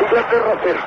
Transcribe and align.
Inglaterra 0.00 0.60
cero. 0.62 0.86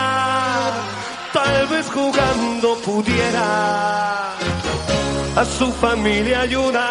Tal 1.33 1.67
vez 1.67 1.89
jugando 1.89 2.75
pudiera 2.83 4.33
a 5.35 5.45
su 5.45 5.71
familia 5.71 6.41
ayudar. 6.41 6.87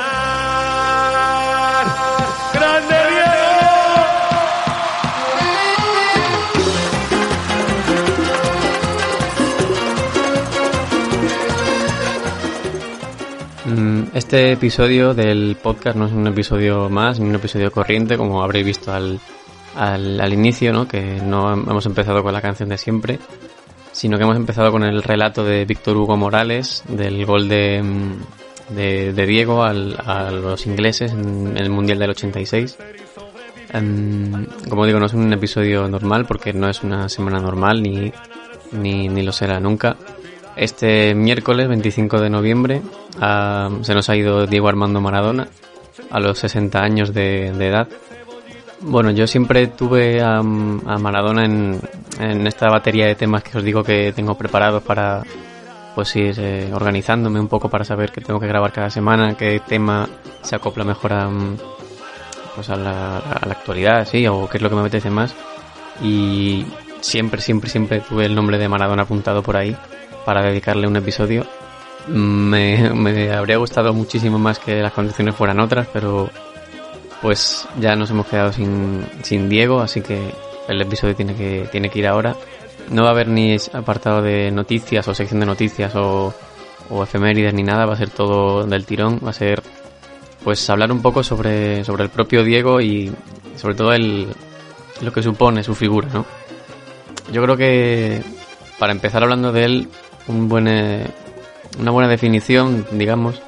¡Grande 2.54 2.96
Diego! 3.10 3.40
Mm, 13.66 14.02
Este 14.14 14.52
episodio 14.52 15.14
del 15.14 15.56
podcast 15.62 15.96
no 15.96 16.06
es 16.06 16.12
un 16.12 16.26
episodio 16.26 16.88
más, 16.88 17.20
ni 17.20 17.28
un 17.28 17.34
episodio 17.34 17.70
corriente, 17.70 18.16
como 18.16 18.42
habréis 18.42 18.66
visto 18.66 18.92
al, 18.92 19.20
al, 19.76 20.20
al 20.20 20.32
inicio, 20.32 20.72
¿no? 20.72 20.88
Que 20.88 21.20
no 21.22 21.52
hemos 21.52 21.86
empezado 21.86 22.22
con 22.22 22.32
la 22.32 22.40
canción 22.40 22.68
de 22.70 22.78
siempre, 22.78 23.18
sino 24.00 24.16
que 24.16 24.22
hemos 24.24 24.36
empezado 24.38 24.72
con 24.72 24.82
el 24.82 25.02
relato 25.02 25.44
de 25.44 25.66
Víctor 25.66 25.94
Hugo 25.98 26.16
Morales, 26.16 26.82
del 26.88 27.26
gol 27.26 27.50
de, 27.50 27.82
mm, 27.82 28.74
de, 28.74 29.26
Diego 29.26 29.62
al- 29.62 29.94
a 30.02 30.30
los 30.30 30.64
ingleses 30.66 31.12
en, 31.12 31.54
el 31.58 31.68
Mundial 31.68 31.98
del 31.98 32.08
86. 32.08 32.78
Em, 33.74 34.46
como 34.70 34.86
digo, 34.86 34.98
no 34.98 35.04
es 35.04 35.12
un 35.12 35.30
episodio 35.34 35.86
normal 35.86 36.24
porque 36.24 36.54
no 36.54 36.70
es 36.70 36.82
una 36.82 37.10
semana 37.10 37.40
normal 37.40 37.82
ni, 37.82 38.10
ni, 38.72 39.10
ni 39.10 39.22
lo 39.22 39.32
será 39.32 39.60
nunca. 39.60 39.98
Este 40.56 41.14
miércoles 41.14 41.68
25 41.68 42.22
de 42.22 42.30
noviembre 42.30 42.80
ah, 43.20 43.68
se 43.82 43.92
nos 43.94 44.08
ha 44.08 44.16
ido 44.16 44.46
Diego 44.46 44.68
Armando 44.68 45.02
Maradona 45.02 45.46
a 46.10 46.20
los 46.20 46.38
60 46.38 46.80
años 46.82 47.12
de 47.12 47.48
edad. 47.48 47.86
Bueno, 48.82 49.10
yo 49.10 49.26
siempre 49.26 49.66
tuve 49.66 50.22
a, 50.22 50.38
a 50.38 50.42
Maradona 50.42 51.44
en, 51.44 51.80
en 52.18 52.46
esta 52.46 52.68
batería 52.68 53.06
de 53.06 53.14
temas 53.14 53.42
que 53.42 53.58
os 53.58 53.64
digo 53.64 53.84
que 53.84 54.12
tengo 54.12 54.36
preparados 54.36 54.82
para 54.82 55.22
pues 55.94 56.14
ir 56.16 56.34
eh, 56.38 56.70
organizándome 56.72 57.40
un 57.40 57.48
poco 57.48 57.68
para 57.68 57.84
saber 57.84 58.10
qué 58.10 58.20
tengo 58.20 58.40
que 58.40 58.46
grabar 58.46 58.72
cada 58.72 58.90
semana, 58.90 59.36
qué 59.36 59.60
tema 59.66 60.08
se 60.42 60.56
acopla 60.56 60.84
mejor 60.84 61.12
a, 61.12 61.28
mm, 61.28 61.56
pues 62.54 62.68
la, 62.68 63.18
a 63.18 63.46
la 63.46 63.52
actualidad, 63.52 64.06
sí, 64.08 64.26
o 64.26 64.48
qué 64.48 64.56
es 64.56 64.62
lo 64.62 64.70
que 64.70 64.74
me 64.76 64.80
apetece 64.82 65.10
más. 65.10 65.34
Y 66.02 66.64
siempre, 67.00 67.40
siempre, 67.40 67.68
siempre 67.68 68.00
tuve 68.00 68.24
el 68.26 68.34
nombre 68.34 68.58
de 68.58 68.68
Maradona 68.68 69.02
apuntado 69.02 69.42
por 69.42 69.56
ahí 69.56 69.76
para 70.24 70.42
dedicarle 70.42 70.86
un 70.86 70.96
episodio. 70.96 71.46
Me, 72.08 72.90
me 72.94 73.32
habría 73.32 73.58
gustado 73.58 73.92
muchísimo 73.92 74.38
más 74.38 74.58
que 74.58 74.80
las 74.80 74.92
condiciones 74.92 75.34
fueran 75.34 75.60
otras, 75.60 75.86
pero 75.92 76.30
pues 77.22 77.68
ya 77.78 77.96
nos 77.96 78.10
hemos 78.10 78.26
quedado 78.26 78.52
sin, 78.52 79.04
sin 79.22 79.48
Diego, 79.48 79.80
así 79.80 80.00
que 80.00 80.32
el 80.68 80.80
episodio 80.80 81.14
tiene 81.14 81.34
que, 81.34 81.68
tiene 81.70 81.90
que 81.90 81.98
ir 81.98 82.06
ahora. 82.06 82.34
No 82.90 83.02
va 83.02 83.08
a 83.08 83.12
haber 83.12 83.28
ni 83.28 83.56
apartado 83.72 84.22
de 84.22 84.50
noticias 84.50 85.06
o 85.06 85.14
sección 85.14 85.40
de 85.40 85.46
noticias 85.46 85.94
o, 85.94 86.34
o 86.88 87.02
efemérides 87.02 87.54
ni 87.54 87.62
nada, 87.62 87.86
va 87.86 87.94
a 87.94 87.98
ser 87.98 88.10
todo 88.10 88.64
del 88.64 88.86
tirón, 88.86 89.20
va 89.24 89.30
a 89.30 89.34
ser 89.34 89.62
pues 90.42 90.68
hablar 90.70 90.90
un 90.90 91.02
poco 91.02 91.22
sobre, 91.22 91.84
sobre 91.84 92.04
el 92.04 92.10
propio 92.10 92.42
Diego 92.42 92.80
y 92.80 93.12
sobre 93.56 93.74
todo 93.74 93.92
el, 93.92 94.28
lo 95.02 95.12
que 95.12 95.22
supone 95.22 95.62
su 95.62 95.74
figura, 95.74 96.08
¿no? 96.12 96.24
Yo 97.32 97.42
creo 97.42 97.56
que 97.56 98.22
para 98.78 98.92
empezar 98.92 99.22
hablando 99.22 99.52
de 99.52 99.64
él, 99.64 99.88
un 100.26 100.48
buen, 100.48 100.66
eh, 100.66 101.06
una 101.78 101.90
buena 101.90 102.08
definición, 102.08 102.86
digamos, 102.92 103.40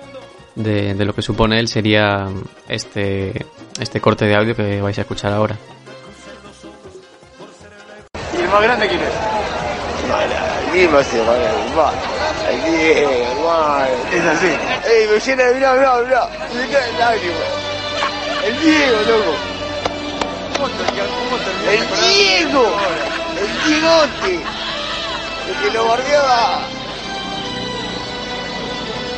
de, 0.54 0.94
de 0.94 1.04
lo 1.04 1.14
que 1.14 1.22
supone 1.22 1.58
él 1.58 1.68
sería 1.68 2.28
este, 2.68 3.46
este 3.80 4.00
corte 4.00 4.26
de 4.26 4.36
audio 4.36 4.54
que 4.54 4.80
vais 4.80 4.96
a 4.98 5.02
escuchar 5.02 5.32
ahora. 5.32 5.56
¿Y 8.36 8.40
el 8.42 8.48
más 8.48 8.62
grande 8.62 8.88
quién 8.88 9.00
es? 9.00 9.08
Diego, 12.64 13.10
hermano. 13.10 13.86
Es 14.12 14.24
así. 14.24 14.46
Ey, 14.46 15.08
me 15.08 15.18
llena 15.20 15.44
de 15.44 15.54
mirá, 15.54 15.72
mirá, 15.74 15.96
mirá. 16.04 16.28
Me 16.54 16.98
lágrimas. 16.98 17.50
El 18.44 18.60
Diego, 18.60 18.96
loco. 19.08 19.34
¿Cómo 20.56 20.68
termina- 20.68 21.04
cómo 21.04 21.36
termina 21.38 21.72
El 21.72 21.80
Diego. 22.02 22.76
El 23.38 23.64
Diegote. 23.70 24.44
El 25.48 25.54
que 25.64 25.70
lo 25.76 25.84
bardeaba. 25.86 26.60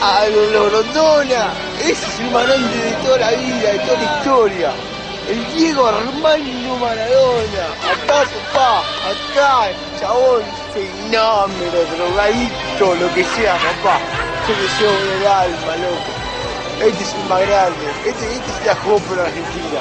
A 0.02 0.26
los 0.28 0.52
los 0.52 0.72
Rondona. 0.72 1.52
Ese 1.84 1.92
es 1.92 2.20
el 2.20 2.30
más 2.30 2.46
grande 2.46 2.78
de 2.78 2.92
toda 3.04 3.18
la 3.18 3.30
vida, 3.32 3.72
de 3.72 3.78
toda 3.80 3.98
la 3.98 4.16
historia. 4.16 4.72
El 5.28 5.54
Diego 5.54 5.86
Armando 5.86 6.76
Maradona. 6.78 7.66
Acá, 7.92 8.24
papá. 8.52 8.82
Acá, 9.04 9.68
chabón. 10.00 10.42
Fenómeno, 10.72 11.78
drogadicto, 11.94 12.94
lo 12.94 13.14
que 13.14 13.22
sea, 13.22 13.54
papá. 13.56 14.00
Yo 14.48 14.54
le 14.56 14.66
llevo 14.78 14.98
en 14.98 15.20
el 15.20 15.26
alma, 15.26 15.76
loco. 15.76 16.88
Este 16.88 17.04
es 17.04 17.14
el 17.14 17.28
más 17.28 17.40
grande. 17.46 17.86
Este, 18.06 18.32
este 18.32 18.52
se 18.58 18.64
la 18.64 18.74
jugó 18.76 18.98
por 19.00 19.20
Argentina. 19.20 19.80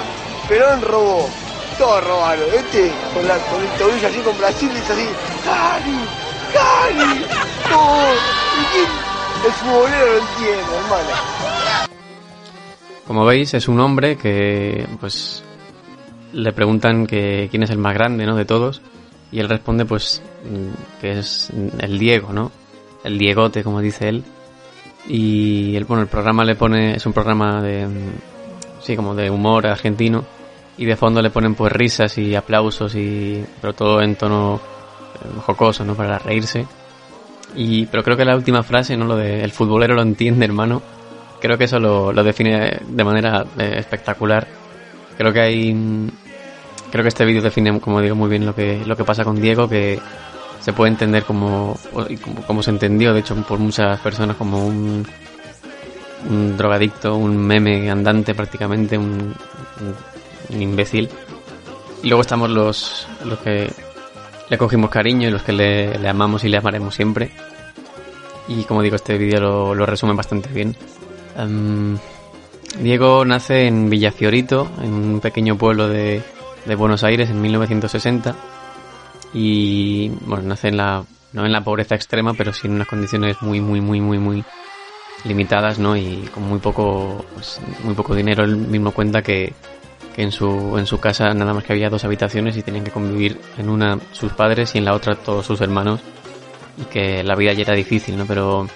Perón 0.49 0.81
robó. 0.81 1.29
Todos 1.77 2.03
robaron. 2.03 2.45
Este 2.53 2.91
con, 3.13 3.25
la, 3.25 3.37
con 3.47 3.61
el 3.61 3.69
tobillo 3.79 4.07
así 4.09 4.19
con 4.19 4.37
Brasil 4.37 4.69
dice 4.73 4.91
así. 4.91 5.09
¡Cari! 5.45 6.05
¡Cari! 6.51 7.25
¡No! 7.71 8.03
¿Y 8.59 8.65
quién? 8.73 8.89
El 9.45 9.51
futbolero 9.53 10.05
lo 10.05 10.19
entiende, 10.19 10.75
hermano. 10.75 11.42
Como 13.07 13.25
veis, 13.25 13.53
es 13.53 13.67
un 13.67 13.79
hombre 13.79 14.17
que, 14.17 14.87
pues, 14.99 15.43
le 16.31 16.53
preguntan 16.53 17.05
que 17.05 17.47
quién 17.51 17.63
es 17.63 17.69
el 17.69 17.77
más 17.77 17.93
grande, 17.93 18.25
¿no? 18.25 18.35
De 18.35 18.45
todos. 18.45 18.81
Y 19.31 19.39
él 19.39 19.49
responde, 19.49 19.85
pues, 19.85 20.21
mm, 20.43 21.01
que 21.01 21.19
es 21.19 21.51
el 21.79 21.99
Diego, 21.99 22.33
¿no? 22.33 22.51
El 23.03 23.17
Diegote, 23.17 23.63
como 23.63 23.81
dice 23.81 24.09
él. 24.09 24.23
Y 25.07 25.75
el, 25.75 25.85
bueno, 25.85 26.03
el 26.03 26.07
programa 26.07 26.45
le 26.45 26.55
pone, 26.55 26.95
es 26.95 27.05
un 27.05 27.13
programa 27.13 27.61
de, 27.61 27.87
mm, 27.87 28.11
sí, 28.81 28.95
como 28.95 29.15
de 29.15 29.29
humor 29.29 29.67
argentino. 29.67 30.23
Y 30.77 30.85
de 30.85 30.95
fondo 30.95 31.21
le 31.21 31.29
ponen 31.29 31.55
pues 31.55 31.71
risas 31.71 32.17
y 32.17 32.35
aplausos 32.35 32.95
y, 32.95 33.45
pero 33.61 33.73
todo 33.73 34.01
en 34.01 34.15
tono 34.15 34.59
eh, 35.15 35.39
jocoso, 35.45 35.83
¿no? 35.85 35.95
Para 35.95 36.17
reírse. 36.19 36.65
Y, 37.55 37.85
pero 37.87 38.03
creo 38.03 38.17
que 38.17 38.25
la 38.25 38.35
última 38.35 38.63
frase, 38.63 38.97
¿no? 38.97 39.05
Lo 39.05 39.15
de 39.15 39.43
el 39.43 39.51
futbolero 39.51 39.93
lo 39.93 40.01
entiende, 40.01 40.45
hermano. 40.45 40.81
Creo 41.43 41.57
que 41.57 41.65
eso 41.65 41.77
lo, 41.77 42.23
define 42.23 42.79
de 42.87 43.03
manera 43.03 43.45
eh, 43.59 43.73
espectacular. 43.75 44.47
Creo 45.17 45.33
que 45.33 45.41
hay, 45.41 46.09
creo 46.89 47.03
que 47.03 47.09
este 47.09 47.25
vídeo 47.25 47.41
define, 47.41 47.81
como 47.81 47.99
digo, 47.99 48.15
muy 48.15 48.29
bien 48.29 48.45
lo 48.45 48.55
que, 48.55 48.81
lo 48.85 48.95
que 48.95 49.03
pasa 49.03 49.25
con 49.25 49.41
Diego, 49.41 49.67
que 49.67 49.99
se 50.61 50.71
puede 50.71 50.91
entender 50.91 51.25
como, 51.25 51.77
como, 51.91 52.41
como 52.47 52.63
se 52.63 52.69
entendió, 52.69 53.13
de 53.13 53.19
hecho, 53.19 53.35
por 53.43 53.59
muchas 53.59 53.99
personas 53.99 54.37
como 54.37 54.65
un, 54.65 55.05
drogadicto, 56.55 57.17
un 57.17 57.35
meme 57.35 57.91
andante 57.91 58.33
prácticamente, 58.33 58.97
un, 58.97 59.35
imbécil. 60.49 61.09
Y 62.03 62.07
luego 62.07 62.21
estamos 62.21 62.49
los, 62.51 63.05
los 63.25 63.39
que 63.39 63.69
le 64.49 64.57
cogimos 64.57 64.89
cariño 64.89 65.27
y 65.27 65.31
los 65.31 65.43
que 65.43 65.51
le, 65.51 65.99
le 65.99 66.07
amamos 66.07 66.45
y 66.45 66.47
le 66.47 66.55
amaremos 66.55 66.95
siempre. 66.95 67.31
Y 68.47 68.63
como 68.63 68.81
digo, 68.81 68.95
este 68.95 69.17
vídeo 69.17 69.41
lo, 69.41 69.75
lo, 69.75 69.85
resume 69.85 70.13
bastante 70.13 70.47
bien. 70.47 70.73
Um, 71.37 71.97
Diego 72.79 73.23
nace 73.25 73.67
en 73.67 73.89
Villafiorito, 73.89 74.69
en 74.81 74.93
un 74.93 75.19
pequeño 75.19 75.57
pueblo 75.57 75.87
de, 75.87 76.21
de, 76.65 76.75
Buenos 76.75 77.03
Aires 77.03 77.29
en 77.29 77.41
1960. 77.41 78.35
Y 79.33 80.09
bueno, 80.25 80.43
nace 80.43 80.69
en 80.69 80.77
la, 80.77 81.03
no 81.33 81.45
en 81.45 81.51
la 81.51 81.63
pobreza 81.63 81.95
extrema, 81.95 82.33
pero 82.33 82.53
sí 82.53 82.67
en 82.67 82.73
unas 82.73 82.87
condiciones 82.87 83.41
muy, 83.41 83.61
muy, 83.61 83.81
muy, 83.81 84.01
muy, 84.01 84.19
muy 84.19 84.43
limitadas, 85.23 85.79
¿no? 85.79 85.95
Y 85.95 86.29
con 86.33 86.43
muy 86.43 86.59
poco, 86.59 87.25
pues, 87.33 87.59
muy 87.83 87.93
poco 87.93 88.15
dinero. 88.15 88.43
Él 88.43 88.57
mismo 88.57 88.91
cuenta 88.91 89.21
que, 89.21 89.53
que 90.15 90.23
en 90.23 90.31
su, 90.31 90.77
en 90.77 90.85
su 90.85 90.99
casa 90.99 91.33
nada 91.33 91.53
más 91.53 91.63
que 91.63 91.73
había 91.73 91.89
dos 91.89 92.03
habitaciones 92.03 92.57
y 92.57 92.63
tenían 92.63 92.83
que 92.83 92.91
convivir 92.91 93.39
en 93.57 93.69
una 93.69 93.99
sus 94.11 94.33
padres 94.33 94.75
y 94.75 94.79
en 94.79 94.85
la 94.85 94.93
otra 94.93 95.15
todos 95.15 95.45
sus 95.45 95.61
hermanos 95.61 96.01
y 96.77 96.85
que 96.85 97.23
la 97.23 97.35
vida 97.35 97.53
ya 97.53 97.61
era 97.63 97.73
difícil, 97.73 98.17
¿no? 98.17 98.25
Pero 98.25 98.67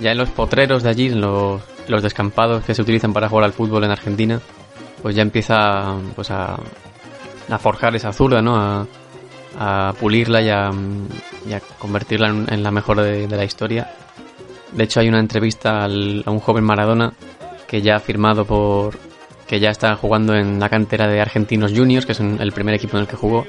ya 0.00 0.12
en 0.12 0.18
los 0.18 0.30
potreros 0.30 0.82
de 0.82 0.90
allí, 0.90 1.06
en 1.06 1.20
los, 1.20 1.62
los 1.88 2.02
descampados 2.02 2.64
que 2.64 2.74
se 2.74 2.82
utilizan 2.82 3.12
para 3.12 3.28
jugar 3.28 3.44
al 3.44 3.52
fútbol 3.52 3.84
en 3.84 3.90
Argentina, 3.90 4.40
pues 5.02 5.14
ya 5.14 5.22
empieza 5.22 5.96
pues 6.14 6.30
a, 6.30 6.58
forjar 7.58 7.94
esa 7.96 8.12
zurda, 8.12 8.42
¿no? 8.42 8.86
A, 9.58 9.92
pulirla 9.98 10.40
y 10.40 10.50
a, 10.50 10.70
convertirla 11.78 12.28
en, 12.28 12.62
la 12.62 12.70
mejor 12.70 13.00
de, 13.02 13.26
la 13.28 13.44
historia. 13.44 13.90
De 14.72 14.84
hecho 14.84 15.00
hay 15.00 15.08
una 15.08 15.18
entrevista 15.18 15.84
a 15.84 15.88
un 16.30 16.40
joven 16.40 16.64
Maradona 16.64 17.12
que 17.66 17.82
ya 17.82 17.96
ha 17.96 18.00
firmado 18.00 18.44
por, 18.44 18.96
que 19.46 19.58
ya 19.58 19.70
está 19.70 19.96
jugando 19.96 20.34
en 20.34 20.60
la 20.60 20.68
cantera 20.68 21.08
de 21.08 21.20
Argentinos 21.20 21.72
Juniors, 21.74 22.06
que 22.06 22.12
es 22.12 22.20
el 22.20 22.52
primer 22.52 22.74
equipo 22.74 22.96
en 22.96 23.02
el 23.02 23.08
que 23.08 23.16
jugó. 23.16 23.46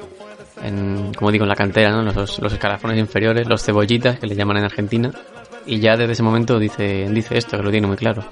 En, 0.62 1.14
como 1.14 1.30
digo, 1.30 1.44
en 1.44 1.48
la 1.48 1.54
cantera, 1.54 1.90
¿no? 1.90 2.02
los, 2.02 2.38
los 2.38 2.52
escalafones 2.52 2.98
inferiores, 2.98 3.46
los 3.46 3.62
cebollitas, 3.62 4.18
que 4.18 4.26
le 4.26 4.34
llaman 4.34 4.58
en 4.58 4.64
Argentina. 4.64 5.10
Y 5.66 5.78
ya 5.80 5.96
desde 5.96 6.12
ese 6.12 6.22
momento 6.22 6.58
dice, 6.58 7.08
dice 7.10 7.38
esto, 7.38 7.56
que 7.56 7.62
lo 7.62 7.70
tiene 7.70 7.86
muy 7.86 7.96
claro. 7.96 8.24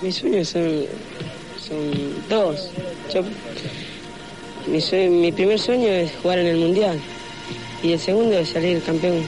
Mis 0.00 0.16
sueños 0.16 0.48
son, 0.48 0.84
son 1.58 1.78
dos. 2.28 2.70
Yo, 3.12 3.22
mi, 4.68 4.80
sueño, 4.80 5.10
mi 5.10 5.32
primer 5.32 5.58
sueño 5.58 5.88
es 5.88 6.12
jugar 6.22 6.38
en 6.38 6.46
el 6.46 6.56
Mundial. 6.56 7.00
Y 7.82 7.92
el 7.92 7.98
segundo 7.98 8.38
es 8.38 8.50
salir 8.50 8.82
campeón. 8.82 9.24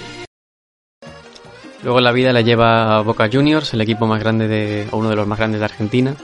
Luego 1.83 2.01
la 2.01 2.13
vida 2.13 2.33
la 2.33 2.43
lleva 2.43 2.99
a 2.99 3.01
Boca 3.01 3.29
Juniors, 3.33 3.73
el 3.73 3.81
equipo 3.81 4.07
más 4.07 4.21
grande 4.21 4.49
de, 4.49 4.87
o 4.91 4.99
uno 4.99 5.09
de 5.09 5.17
los 5.17 5.27
más 5.27 5.39
grandes 5.39 5.61
de 5.61 5.65
Argentina. 5.65 6.15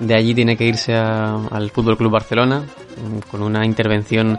De 0.00 0.14
allí 0.14 0.34
tiene 0.34 0.56
que 0.56 0.64
irse 0.64 0.94
a, 0.94 1.36
al 1.50 1.70
Fútbol 1.70 1.96
Club 1.96 2.10
Barcelona 2.10 2.64
con 3.30 3.42
una 3.42 3.64
intervención 3.64 4.38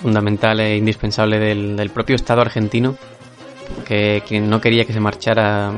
fundamental 0.00 0.60
e 0.60 0.76
indispensable 0.76 1.38
del, 1.38 1.76
del, 1.76 1.90
propio 1.90 2.16
Estado 2.16 2.40
argentino, 2.40 2.96
que 3.84 4.22
quien 4.26 4.48
no 4.48 4.60
quería 4.60 4.84
que 4.84 4.92
se 4.92 5.00
marchara 5.00 5.72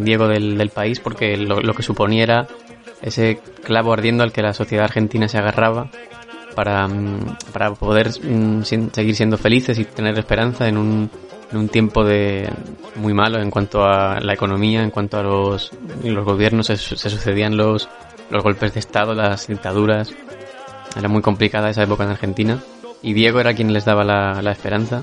Diego 0.00 0.28
del, 0.28 0.70
país 0.70 1.00
porque 1.00 1.36
lo, 1.36 1.60
lo, 1.60 1.74
que 1.74 1.82
suponía 1.82 2.22
era 2.22 2.46
ese 3.02 3.40
clavo 3.62 3.92
ardiendo 3.92 4.22
al 4.22 4.32
que 4.32 4.42
la 4.42 4.52
sociedad 4.52 4.84
argentina 4.84 5.28
se 5.28 5.38
agarraba 5.38 5.90
para, 6.54 6.88
para 7.52 7.74
poder 7.74 8.12
seguir 8.12 9.14
siendo 9.14 9.36
felices 9.36 9.78
y 9.78 9.84
tener 9.84 10.18
esperanza 10.18 10.68
en 10.68 10.78
un, 10.78 11.10
en 11.50 11.58
un 11.58 11.68
tiempo 11.68 12.04
de 12.04 12.48
muy 12.96 13.12
malo 13.12 13.40
en 13.40 13.50
cuanto 13.50 13.84
a 13.84 14.20
la 14.20 14.34
economía, 14.34 14.82
en 14.82 14.90
cuanto 14.90 15.18
a 15.18 15.22
los, 15.22 15.72
los 16.02 16.24
gobiernos, 16.24 16.66
se, 16.66 16.76
se 16.76 17.10
sucedían 17.10 17.56
los, 17.56 17.88
los 18.30 18.42
golpes 18.42 18.74
de 18.74 18.80
Estado, 18.80 19.14
las 19.14 19.46
dictaduras. 19.46 20.12
Era 20.96 21.08
muy 21.08 21.22
complicada 21.22 21.70
esa 21.70 21.82
época 21.82 22.04
en 22.04 22.10
Argentina. 22.10 22.60
Y 23.02 23.12
Diego 23.12 23.40
era 23.40 23.54
quien 23.54 23.72
les 23.72 23.84
daba 23.84 24.04
la, 24.04 24.40
la 24.40 24.52
esperanza. 24.52 25.02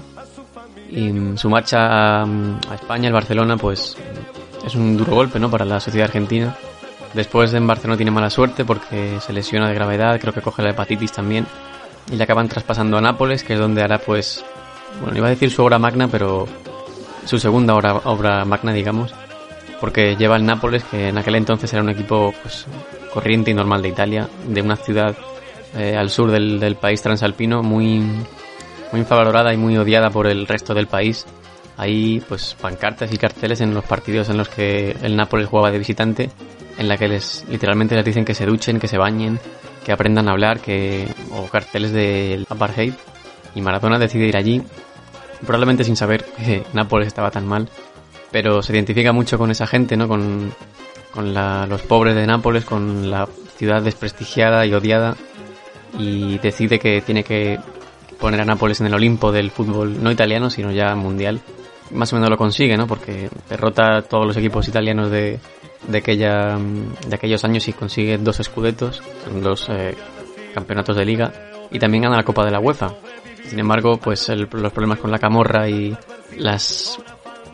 Y 0.92 1.38
su 1.38 1.50
marcha 1.50 2.22
a, 2.22 2.24
a, 2.24 2.76
España, 2.76 3.08
el 3.08 3.14
Barcelona, 3.14 3.58
pues 3.58 3.98
es 4.66 4.76
un 4.76 4.98
duro 4.98 5.16
golpe 5.16 5.40
¿no? 5.40 5.50
para 5.50 5.66
la 5.66 5.80
sociedad 5.80 6.08
argentina. 6.08 6.56
Después 7.14 7.54
en 7.54 7.68
Barcelona 7.68 7.98
tiene 7.98 8.12
mala 8.12 8.30
suerte 8.30 8.64
porque 8.64 9.20
se 9.20 9.34
lesiona 9.34 9.68
de 9.68 9.74
gravedad, 9.74 10.20
creo 10.20 10.34
que 10.34 10.42
coge 10.42 10.62
la 10.62 10.72
hepatitis 10.72 11.12
también. 11.12 11.46
Y 12.12 12.16
le 12.16 12.24
acaban 12.24 12.48
traspasando 12.48 12.98
a 12.98 13.02
Nápoles, 13.02 13.44
que 13.44 13.54
es 13.54 13.60
donde 13.60 13.84
hará 13.84 14.00
pues, 14.00 14.44
bueno, 15.02 15.18
iba 15.18 15.28
a 15.28 15.32
decir 15.32 15.52
su 15.52 15.64
obra 15.64 15.80
magna, 15.80 16.08
pero 16.08 16.48
su 17.26 17.40
segunda 17.40 17.76
obra, 17.76 17.96
obra 18.06 18.46
magna, 18.46 18.74
digamos. 18.74 19.14
Porque 19.80 20.16
lleva 20.16 20.36
el 20.36 20.46
Nápoles, 20.46 20.84
que 20.84 21.10
en 21.10 21.18
aquel 21.18 21.36
entonces 21.36 21.72
era 21.74 21.82
un 21.82 21.90
equipo 21.90 22.34
pues, 22.42 22.66
corriente 23.14 23.52
y 23.52 23.54
normal 23.54 23.82
de 23.82 23.90
Italia, 23.90 24.30
de 24.48 24.62
una 24.62 24.76
ciudad 24.76 25.16
eh, 25.76 25.96
al 25.96 26.10
sur 26.10 26.32
del, 26.32 26.60
del, 26.60 26.76
país 26.76 27.02
transalpino 27.02 27.64
muy, 27.64 28.04
muy 28.92 29.02
infravalorada 29.02 29.54
y 29.54 29.58
muy 29.58 29.78
odiada 29.78 30.10
por 30.10 30.28
el 30.28 30.48
resto 30.48 30.74
del 30.74 30.88
país. 30.88 31.26
Hay 31.78 32.22
pues 32.28 32.56
pancartas 32.60 33.12
y 33.14 33.18
carteles 33.18 33.62
en 33.62 33.74
los 33.74 33.84
partidos 33.86 34.30
en 34.30 34.38
los 34.38 34.50
que 34.50 34.96
el 35.02 35.16
Nápoles 35.16 35.48
jugaba 35.48 35.72
de 35.72 35.80
visitante, 35.80 36.30
en 36.78 36.88
la 36.88 36.98
que 36.98 37.08
les 37.08 37.46
literalmente 37.50 37.96
les 37.96 38.06
dicen 38.06 38.26
que 38.26 38.34
se 38.34 38.46
duchen, 38.46 38.80
que 38.80 38.88
se 38.88 38.98
bañen, 38.98 39.40
que 39.86 39.92
aprendan 39.92 40.28
a 40.28 40.32
hablar, 40.32 40.60
que 40.60 41.08
o 41.32 41.48
carteles 41.48 41.92
del 41.92 42.46
apartheid. 42.50 42.94
Y 43.56 43.62
Maradona 43.62 43.98
decide 43.98 44.28
ir 44.28 44.38
allí, 44.38 44.62
probablemente 45.46 45.84
sin 45.84 45.96
saber 45.96 46.26
que 46.26 46.64
Nápoles 46.74 47.08
estaba 47.08 47.32
tan 47.32 47.48
mal, 47.48 47.70
pero 48.32 48.62
se 48.62 48.74
identifica 48.74 49.12
mucho 49.12 49.38
con 49.38 49.52
esa 49.52 49.68
gente, 49.68 49.98
¿no? 49.98 50.08
Con, 50.08 50.54
con 51.14 51.34
los 51.34 51.82
pobres 51.82 52.16
de 52.16 52.28
Nápoles, 52.28 52.66
con 52.66 53.10
la 53.10 53.28
ciudad 53.58 53.82
desprestigiada 53.82 54.66
y 54.66 54.74
odiada, 54.74 55.16
y 55.98 56.38
decide 56.38 56.80
que 56.80 57.02
tiene 57.02 57.24
que 57.24 57.60
poner 58.22 58.40
a 58.40 58.46
Nápoles 58.46 58.80
en 58.80 58.88
el 58.88 58.94
Olimpo 58.94 59.32
del 59.32 59.52
fútbol 59.52 60.02
no 60.02 60.12
italiano, 60.12 60.50
sino 60.50 60.72
ya 60.72 60.96
mundial. 60.96 61.42
Más 61.90 62.14
o 62.14 62.16
menos 62.16 62.30
lo 62.30 62.38
consigue, 62.38 62.78
¿no? 62.78 62.88
Porque 62.88 63.30
derrota 63.50 63.98
a 63.98 64.02
todos 64.04 64.26
los 64.26 64.38
equipos 64.38 64.66
italianos 64.70 65.12
de, 65.12 65.40
de, 65.88 65.98
aquella, 65.98 66.58
de 67.08 67.16
aquellos 67.16 67.44
años 67.44 67.68
y 67.68 67.74
consigue 67.74 68.18
dos 68.18 68.40
escudetos, 68.40 69.02
dos 69.42 69.68
eh, 69.70 69.98
campeonatos 70.54 70.96
de 70.96 71.04
liga, 71.04 71.34
y 71.70 71.80
también 71.80 72.04
gana 72.04 72.16
la 72.16 72.24
Copa 72.24 72.46
de 72.46 72.52
la 72.52 72.60
UEFA. 72.60 72.94
Sin 73.46 73.60
embargo, 73.60 73.98
pues 73.98 74.30
el, 74.30 74.48
los 74.50 74.72
problemas 74.72 75.00
con 75.00 75.12
la 75.12 75.20
camorra 75.20 75.68
y 75.68 75.98
las 76.38 76.98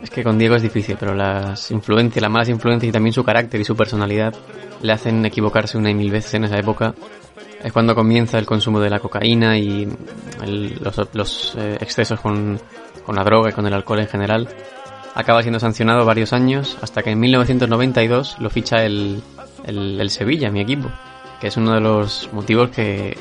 es 0.02 0.10
que 0.10 0.22
con 0.22 0.38
Diego 0.38 0.54
es 0.54 0.62
difícil, 0.62 0.96
pero 0.98 1.14
las 1.14 1.70
influencias, 1.72 2.22
las 2.22 2.30
malas 2.30 2.48
influencias 2.48 2.88
y 2.88 2.92
también 2.92 3.12
su 3.12 3.24
carácter 3.24 3.60
y 3.60 3.64
su 3.64 3.74
personalidad 3.74 4.32
le 4.80 4.92
hacen 4.92 5.24
equivocarse 5.26 5.76
una 5.76 5.90
y 5.90 5.94
mil 5.94 6.10
veces 6.10 6.34
en 6.34 6.44
esa 6.44 6.58
época. 6.58 6.94
Es 7.62 7.72
cuando 7.72 7.94
comienza 7.94 8.38
el 8.38 8.46
consumo 8.46 8.80
de 8.80 8.90
la 8.90 9.00
cocaína 9.00 9.58
y 9.58 9.88
el, 10.42 10.78
los, 10.80 10.96
los 11.12 11.54
eh, 11.56 11.78
excesos 11.80 12.20
con, 12.20 12.60
con 13.04 13.16
la 13.16 13.24
droga 13.24 13.50
y 13.50 13.52
con 13.52 13.66
el 13.66 13.74
alcohol 13.74 14.00
en 14.00 14.08
general. 14.08 14.48
Acaba 15.14 15.42
siendo 15.42 15.58
sancionado 15.58 16.04
varios 16.04 16.32
años 16.32 16.78
hasta 16.80 17.02
que 17.02 17.10
en 17.10 17.20
1992 17.20 18.36
lo 18.38 18.50
ficha 18.50 18.84
el, 18.84 19.22
el, 19.64 20.00
el 20.00 20.10
Sevilla, 20.10 20.50
mi 20.50 20.60
equipo, 20.60 20.88
que 21.40 21.48
es 21.48 21.56
uno 21.56 21.74
de 21.74 21.80
los 21.80 22.28
motivos 22.32 22.70
que 22.70 23.16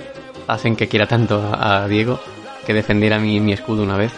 hacen 0.48 0.76
que 0.76 0.88
quiera 0.88 1.08
tanto 1.08 1.42
a, 1.42 1.84
a 1.84 1.88
Diego 1.88 2.20
que 2.68 2.74
defendiera 2.74 3.18
mi, 3.18 3.40
mi 3.40 3.54
escudo 3.54 3.84
una 3.84 3.96
vez 3.96 4.12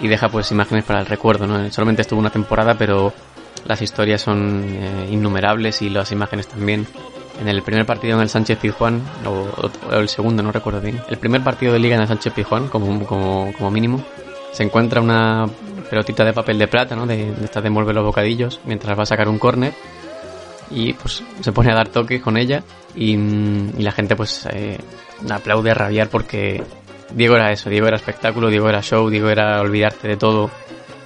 y 0.00 0.08
deja 0.08 0.30
pues 0.30 0.50
imágenes 0.50 0.84
para 0.84 1.00
el 1.00 1.06
recuerdo, 1.06 1.46
¿no? 1.46 1.70
Solamente 1.70 2.00
estuvo 2.00 2.18
una 2.18 2.30
temporada, 2.30 2.74
pero 2.74 3.12
las 3.66 3.82
historias 3.82 4.22
son 4.22 4.64
eh, 4.66 5.08
innumerables 5.10 5.82
y 5.82 5.90
las 5.90 6.10
imágenes 6.10 6.48
también. 6.48 6.86
En 7.40 7.48
el 7.48 7.62
primer 7.62 7.86
partido 7.86 8.14
en 8.14 8.22
el 8.22 8.28
Sánchez 8.28 8.58
Pizjuán, 8.58 9.02
o, 9.26 9.70
el 9.92 10.08
segundo, 10.08 10.42
no 10.42 10.52
recuerdo 10.52 10.80
bien. 10.80 11.00
El 11.08 11.18
primer 11.18 11.42
partido 11.42 11.72
de 11.72 11.78
liga 11.78 11.96
en 11.96 12.02
el 12.02 12.08
Sánchez 12.08 12.32
Pizjuán, 12.32 12.68
como, 12.68 13.04
como, 13.06 13.52
como 13.56 13.70
mínimo, 13.70 14.04
se 14.52 14.62
encuentra 14.62 15.00
una 15.00 15.46
pelotita 15.90 16.24
de 16.24 16.32
papel 16.32 16.58
de 16.58 16.68
plata, 16.68 16.94
¿no? 16.94 17.06
De, 17.06 17.32
de 17.32 17.44
esta 17.44 17.60
de 17.60 17.68
envolver 17.68 17.94
los 17.94 18.04
bocadillos, 18.04 18.60
mientras 18.64 18.96
va 18.98 19.02
a 19.02 19.06
sacar 19.06 19.28
un 19.28 19.38
córner. 19.38 19.72
y 20.70 20.92
pues 20.94 21.22
se 21.40 21.52
pone 21.52 21.70
a 21.72 21.74
dar 21.74 21.88
toques 21.88 22.22
con 22.22 22.36
ella 22.36 22.62
y, 22.94 23.12
y 23.14 23.82
la 23.82 23.92
gente 23.92 24.16
pues 24.16 24.46
eh, 24.52 24.78
aplaude 25.30 25.70
a 25.70 25.74
rabiar 25.74 26.08
porque 26.08 26.62
Diego 27.14 27.36
era 27.36 27.52
eso, 27.52 27.68
Diego 27.70 27.86
era 27.86 27.96
espectáculo, 27.96 28.48
Diego 28.48 28.68
era 28.68 28.82
show, 28.82 29.08
Diego 29.10 29.28
era 29.28 29.60
olvidarte 29.60 30.08
de 30.08 30.16
todo 30.16 30.50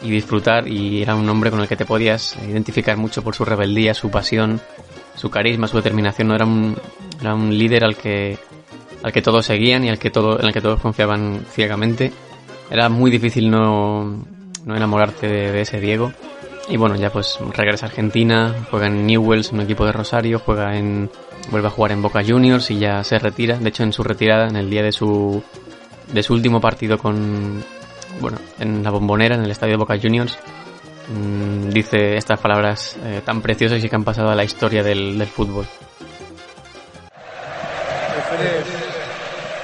y 0.02 0.10
disfrutar 0.10 0.68
y 0.68 1.02
era 1.02 1.14
un 1.14 1.28
hombre 1.28 1.50
con 1.50 1.60
el 1.60 1.68
que 1.68 1.76
te 1.76 1.84
podías 1.84 2.36
identificar 2.46 2.96
mucho 2.96 3.22
por 3.22 3.34
su 3.34 3.44
rebeldía, 3.44 3.94
su 3.94 4.10
pasión, 4.10 4.60
su 5.16 5.30
carisma, 5.30 5.66
su 5.66 5.76
determinación, 5.76 6.28
no 6.28 6.34
era 6.34 6.44
un, 6.44 6.76
era 7.20 7.34
un 7.34 7.56
líder 7.56 7.84
al 7.84 7.96
que 7.96 8.38
al 9.02 9.12
que 9.12 9.22
todos 9.22 9.46
seguían 9.46 9.84
y 9.84 9.88
al 9.88 9.98
que 9.98 10.10
todo, 10.10 10.40
en 10.40 10.46
el 10.46 10.52
que 10.52 10.60
todos 10.60 10.80
confiaban 10.80 11.44
ciegamente. 11.50 12.12
Era 12.70 12.88
muy 12.88 13.10
difícil 13.10 13.50
no, 13.50 14.24
no 14.64 14.76
enamorarte 14.76 15.28
de, 15.28 15.60
ese 15.60 15.80
Diego. 15.80 16.12
Y 16.68 16.76
bueno, 16.76 16.96
ya 16.96 17.12
pues 17.12 17.38
regresa 17.54 17.86
a 17.86 17.88
Argentina, 17.88 18.66
juega 18.70 18.88
en 18.88 19.06
Newells, 19.06 19.52
un 19.52 19.60
equipo 19.60 19.86
de 19.86 19.92
Rosario, 19.92 20.40
juega 20.40 20.76
en 20.76 21.08
vuelve 21.52 21.68
a 21.68 21.70
jugar 21.70 21.92
en 21.92 22.02
Boca 22.02 22.24
Juniors 22.26 22.70
y 22.72 22.78
ya 22.78 23.04
se 23.04 23.20
retira. 23.20 23.56
De 23.58 23.68
hecho, 23.68 23.84
en 23.84 23.92
su 23.92 24.02
retirada, 24.02 24.48
en 24.48 24.56
el 24.56 24.68
día 24.68 24.82
de 24.82 24.90
su 24.90 25.42
de 26.12 26.22
su 26.24 26.34
último 26.34 26.60
partido 26.60 26.98
con 26.98 27.62
bueno, 28.20 28.38
en 28.58 28.82
la 28.82 28.90
bombonera, 28.90 29.36
en 29.36 29.44
el 29.44 29.50
estadio 29.50 29.74
de 29.74 29.78
Boca 29.78 29.98
Juniors, 30.00 30.36
mmm, 31.08 31.70
dice 31.70 32.16
estas 32.16 32.40
palabras 32.40 32.96
eh, 33.04 33.20
tan 33.24 33.42
preciosas 33.42 33.82
y 33.82 33.88
que 33.88 33.96
han 33.96 34.04
pasado 34.04 34.30
a 34.30 34.34
la 34.34 34.44
historia 34.44 34.82
del, 34.82 35.26
fútbol. 35.26 35.66
Esperé, 38.18 38.62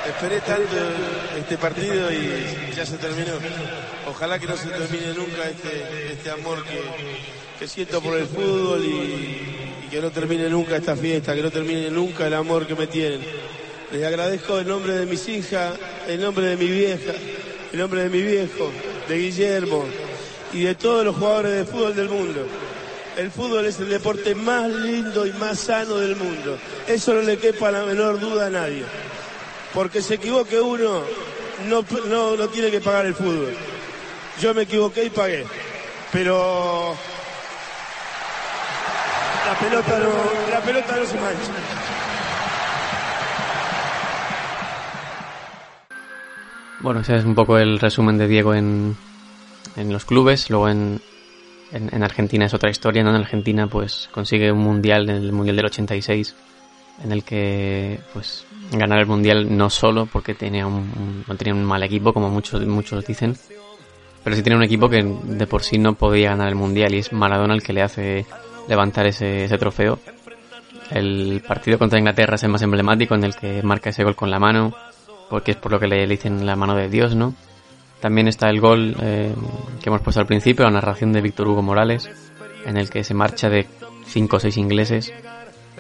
esperé 0.09 0.41
tanto 0.41 0.77
este 1.39 1.59
partido 1.59 2.13
y 2.13 2.75
ya 2.75 2.87
se 2.87 2.97
terminó. 2.99 3.33
Ojalá 4.09 4.39
que 4.39 4.47
no 4.47 4.57
se 4.57 4.69
termine 4.69 5.15
nunca 5.15 5.49
este, 5.49 6.13
este 6.13 6.31
amor 6.31 6.65
que, 7.59 7.67
siento 7.67 8.01
por 8.01 8.19
el 8.19 8.27
fútbol 8.27 8.85
y, 8.85 9.87
y 9.87 9.89
que 9.89 10.01
no 10.01 10.11
termine 10.11 10.49
nunca 10.49 10.77
esta 10.77 10.97
fiesta, 10.97 11.35
que 11.35 11.43
no 11.43 11.51
termine 11.51 11.91
nunca 11.91 12.27
el 12.27 12.35
amor 12.35 12.67
que 12.67 12.75
me 12.75 12.89
tienen. 12.89 13.21
Les 13.93 14.05
agradezco 14.05 14.59
en 14.59 14.69
nombre 14.69 14.95
de 14.95 15.07
mis 15.07 15.29
hijas, 15.29 15.75
en 16.09 16.21
nombre 16.21 16.47
de 16.47 16.57
mi 16.57 16.67
vieja, 16.67 17.13
en 17.73 17.79
nombre 17.79 18.03
de 18.03 18.09
mi 18.09 18.23
viejo, 18.23 18.73
de 19.09 19.19
Guillermo 19.19 19.85
y 20.53 20.61
de 20.61 20.75
todos 20.75 21.05
los 21.05 21.17
jugadores 21.17 21.53
de 21.53 21.65
fútbol 21.65 21.95
del 21.95 22.09
mundo. 22.09 22.47
El 23.17 23.31
fútbol 23.31 23.67
es 23.67 23.79
el 23.79 23.89
deporte 23.89 24.35
más 24.35 24.71
lindo 24.71 25.27
y 25.27 25.33
más 25.35 25.59
sano 25.59 25.97
del 25.97 26.17
mundo. 26.17 26.59
Eso 26.87 27.15
no 27.15 27.23
le 27.23 27.39
quepa 27.39 27.71
la 27.71 27.85
menor 27.85 28.19
duda 28.19 28.47
a 28.47 28.51
nadie. 28.51 28.85
Porque 29.75 30.01
se 30.01 30.15
equivoque 30.15 30.61
uno, 30.61 31.03
no, 31.69 31.85
no, 32.09 32.37
no 32.37 32.49
tiene 32.49 32.71
que 32.71 32.81
pagar 32.81 33.07
el 33.07 33.15
fútbol. 33.15 33.55
Yo 34.41 34.55
me 34.55 34.63
equivoqué 34.63 35.05
y 35.05 35.11
pagué. 35.11 35.45
Pero 36.11 36.95
la 39.47 39.59
pelota 39.59 39.99
no, 39.99 40.51
la 40.51 40.61
pelota 40.61 40.97
no 40.97 41.07
se 41.07 41.15
mancha. 41.15 41.53
Bueno, 46.81 47.01
ese 47.01 47.17
es 47.17 47.25
un 47.25 47.35
poco 47.35 47.59
el 47.59 47.79
resumen 47.79 48.19
de 48.19 48.27
Diego 48.27 48.55
en, 48.55 48.97
en 49.77 49.93
los 49.93 50.05
clubes. 50.05 50.51
Luego 50.51 50.69
en, 50.69 51.01
en, 51.73 51.95
en, 51.95 52.03
Argentina 52.03 52.47
es 52.47 52.55
otra 52.55 52.71
historia, 52.71 53.03
¿no? 53.03 53.11
En 53.11 53.17
Argentina 53.17 53.67
pues 53.67 54.09
consigue 54.13 54.53
un 54.53 54.61
mundial, 54.61 55.09
el 55.09 55.33
mundial 55.33 55.57
del 55.57 55.67
86, 55.67 56.35
en 57.05 57.13
el 57.13 57.25
que 57.25 58.01
pues 58.13 58.45
ganar 58.73 59.01
el 59.01 59.07
mundial 59.07 59.57
no 59.57 59.71
solo 59.71 60.07
porque 60.07 60.35
tenía 60.35 60.67
un, 60.67 61.25
no 61.27 61.37
tenía 61.37 61.55
un 61.55 61.65
mal 61.65 61.83
equipo, 61.83 62.13
como 62.13 62.31
muchos, 62.31 62.65
muchos 62.67 63.05
dicen, 63.05 63.37
pero 64.23 64.37
sí 64.37 64.43
tiene 64.43 64.57
un 64.57 64.63
equipo 64.63 64.89
que 64.89 65.03
de 65.03 65.47
por 65.47 65.63
sí 65.63 65.79
no 65.79 65.95
podía 65.95 66.31
ganar 66.31 66.49
el 66.49 66.55
mundial 66.55 66.95
y 66.95 66.99
es 66.99 67.13
Maradona 67.13 67.55
el 67.55 67.63
que 67.63 67.73
le 67.73 67.83
hace 67.83 68.27
levantar 68.69 69.07
ese, 69.07 69.45
ese 69.45 69.59
trofeo. 69.59 69.99
El 70.91 71.43
partido 71.47 71.79
contra 71.79 71.99
Inglaterra 71.99 72.35
es 72.35 72.43
el 72.43 72.51
más 72.51 72.63
emblemático 72.63 73.15
en 73.15 73.25
el 73.25 73.35
que 73.35 73.63
marca 73.63 73.91
ese 73.91 74.05
gol 74.05 74.15
con 74.15 74.31
la 74.31 74.39
mano, 74.39 74.75
porque 75.31 75.53
es 75.53 75.57
por 75.57 75.73
lo 75.73 75.81
que 75.81 75.89
le 75.89 76.07
dicen 76.07 76.45
la 76.45 76.57
mano 76.57 76.75
de 76.75 76.89
Dios, 76.89 77.17
¿no? 77.17 77.35
También 78.03 78.27
está 78.27 78.51
el 78.51 78.61
gol 78.61 78.97
eh, 79.01 79.33
que 79.81 79.89
hemos 79.89 80.01
puesto 80.01 80.21
al 80.21 80.27
principio, 80.27 80.65
la 80.65 80.73
narración 80.73 81.13
de 81.13 81.21
Víctor 81.21 81.47
Hugo 81.47 81.63
Morales, 81.63 82.11
en 82.67 82.77
el 82.77 82.91
que 82.91 83.05
se 83.05 83.15
marcha 83.15 83.49
de 83.49 83.69
cinco 84.07 84.39
o 84.39 84.41
seis 84.41 84.57
ingleses. 84.57 85.13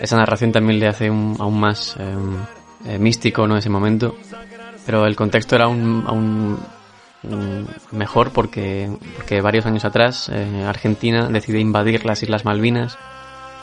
Esa 0.00 0.16
narración 0.16 0.52
también 0.52 0.78
le 0.78 0.86
hace 0.86 1.08
aún 1.08 1.58
más 1.58 1.96
eh, 1.98 2.14
eh, 2.86 2.98
místico, 3.00 3.48
¿no? 3.48 3.56
Ese 3.56 3.70
momento. 3.70 4.14
Pero 4.86 5.04
el 5.04 5.16
contexto 5.16 5.56
era 5.56 5.64
aún, 5.64 6.04
aún 6.06 6.58
mejor 7.90 8.30
porque, 8.30 8.88
porque 9.16 9.40
varios 9.40 9.66
años 9.66 9.84
atrás 9.84 10.30
eh, 10.32 10.64
Argentina 10.64 11.28
decide 11.28 11.58
invadir 11.58 12.06
las 12.06 12.22
Islas 12.22 12.44
Malvinas, 12.44 12.98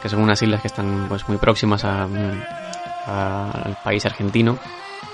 que 0.02 0.10
son 0.10 0.22
unas 0.22 0.42
islas 0.42 0.62
que 0.62 0.68
están 0.68 1.06
pues 1.08 1.30
muy 1.30 1.38
próximas 1.38 1.86
a, 1.86 2.08
a, 3.06 3.52
al 3.52 3.78
país 3.86 4.06
argentino 4.06 4.58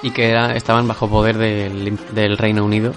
y 0.01 0.09
que 0.09 0.35
estaban 0.55 0.87
bajo 0.87 1.07
poder 1.07 1.37
del, 1.37 1.99
del 2.11 2.37
Reino 2.39 2.65
Unido. 2.65 2.93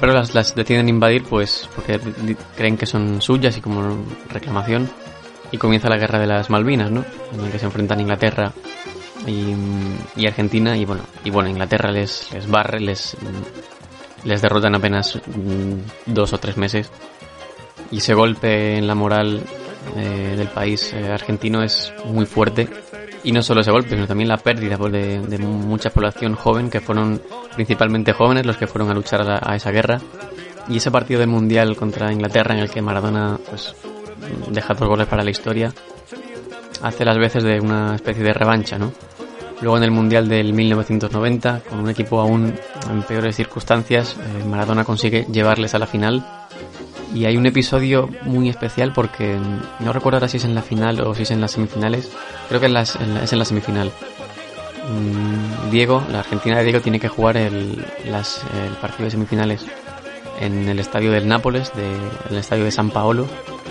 Pero 0.00 0.12
las, 0.12 0.34
las, 0.34 0.54
deciden 0.54 0.88
invadir 0.88 1.24
pues 1.24 1.68
porque 1.74 2.00
creen 2.56 2.76
que 2.76 2.86
son 2.86 3.20
suyas 3.20 3.56
y 3.56 3.60
como 3.60 4.04
reclamación. 4.30 4.88
Y 5.50 5.56
comienza 5.56 5.88
la 5.88 5.96
guerra 5.96 6.18
de 6.18 6.26
las 6.26 6.50
Malvinas, 6.50 6.90
¿no? 6.90 7.04
En 7.32 7.42
la 7.42 7.50
que 7.50 7.58
se 7.58 7.64
enfrentan 7.64 8.00
Inglaterra 8.00 8.52
y, 9.26 9.54
y 10.14 10.26
Argentina. 10.26 10.76
Y 10.76 10.84
bueno, 10.84 11.02
y 11.24 11.30
bueno, 11.30 11.48
Inglaterra 11.48 11.90
les, 11.90 12.30
les 12.32 12.48
barre, 12.48 12.80
les, 12.80 13.16
les 14.24 14.42
derrotan 14.42 14.74
apenas 14.74 15.18
dos 16.06 16.32
o 16.32 16.38
tres 16.38 16.56
meses. 16.56 16.90
Y 17.90 17.98
ese 17.98 18.12
golpe 18.14 18.76
en 18.76 18.86
la 18.86 18.94
moral 18.94 19.42
eh, 19.96 20.34
del 20.36 20.48
país 20.48 20.92
eh, 20.92 21.10
argentino 21.10 21.62
es 21.62 21.92
muy 22.04 22.26
fuerte. 22.26 22.68
Y 23.24 23.32
no 23.32 23.42
solo 23.42 23.60
ese 23.60 23.70
golpe, 23.70 23.90
sino 23.90 24.06
también 24.06 24.28
la 24.28 24.36
pérdida 24.36 24.78
pues, 24.78 24.92
de, 24.92 25.20
de, 25.20 25.38
mucha 25.38 25.90
población 25.90 26.34
joven, 26.34 26.70
que 26.70 26.80
fueron 26.80 27.20
principalmente 27.54 28.12
jóvenes 28.12 28.46
los 28.46 28.56
que 28.56 28.66
fueron 28.66 28.90
a 28.90 28.94
luchar 28.94 29.22
a, 29.22 29.24
la, 29.24 29.40
a, 29.42 29.56
esa 29.56 29.70
guerra. 29.70 30.00
Y 30.68 30.76
ese 30.76 30.90
partido 30.90 31.20
del 31.20 31.28
Mundial 31.28 31.76
contra 31.76 32.12
Inglaterra, 32.12 32.54
en 32.54 32.60
el 32.60 32.70
que 32.70 32.82
Maradona 32.82 33.38
pues, 33.48 33.74
deja 34.50 34.74
dos 34.74 34.88
goles 34.88 35.06
para 35.06 35.24
la 35.24 35.30
historia, 35.30 35.72
hace 36.82 37.04
las 37.04 37.18
veces 37.18 37.42
de 37.42 37.60
una 37.60 37.94
especie 37.94 38.22
de 38.22 38.32
revancha, 38.32 38.78
¿no? 38.78 38.92
Luego 39.60 39.76
en 39.76 39.82
el 39.84 39.90
Mundial 39.90 40.28
del 40.28 40.52
1990, 40.52 41.62
con 41.68 41.80
un 41.80 41.90
equipo 41.90 42.20
aún 42.20 42.54
en 42.90 43.02
peores 43.02 43.34
circunstancias, 43.34 44.16
eh, 44.16 44.44
Maradona 44.44 44.84
consigue 44.84 45.26
llevarles 45.30 45.74
a 45.74 45.78
la 45.78 45.86
final. 45.86 46.24
Y 47.14 47.24
hay 47.24 47.36
un 47.36 47.46
episodio 47.46 48.08
muy 48.22 48.48
especial 48.48 48.92
porque 48.92 49.38
no 49.80 49.92
recuerdo 49.92 50.18
ahora 50.18 50.28
si 50.28 50.36
es 50.36 50.44
en 50.44 50.54
la 50.54 50.62
final 50.62 51.00
o 51.00 51.14
si 51.14 51.22
es 51.22 51.30
en 51.30 51.40
las 51.40 51.52
semifinales. 51.52 52.10
Creo 52.48 52.60
que 52.60 52.66
es 52.66 53.32
en 53.32 53.38
la 53.38 53.44
semifinal. 53.44 53.92
Mm, 54.88 55.70
Diego, 55.70 56.02
la 56.10 56.20
Argentina 56.20 56.56
de 56.58 56.64
Diego, 56.64 56.80
tiene 56.80 56.98
que 56.98 57.08
jugar 57.08 57.36
el, 57.36 57.84
partido 58.80 59.04
de 59.04 59.10
semifinales 59.10 59.66
en 60.40 60.68
el 60.68 60.78
estadio 60.78 61.10
del 61.12 61.28
Nápoles, 61.28 61.72
de, 61.74 61.94
el 62.30 62.38
estadio 62.38 62.64
de 62.64 62.70
San 62.70 62.90
Paolo. 62.90 63.26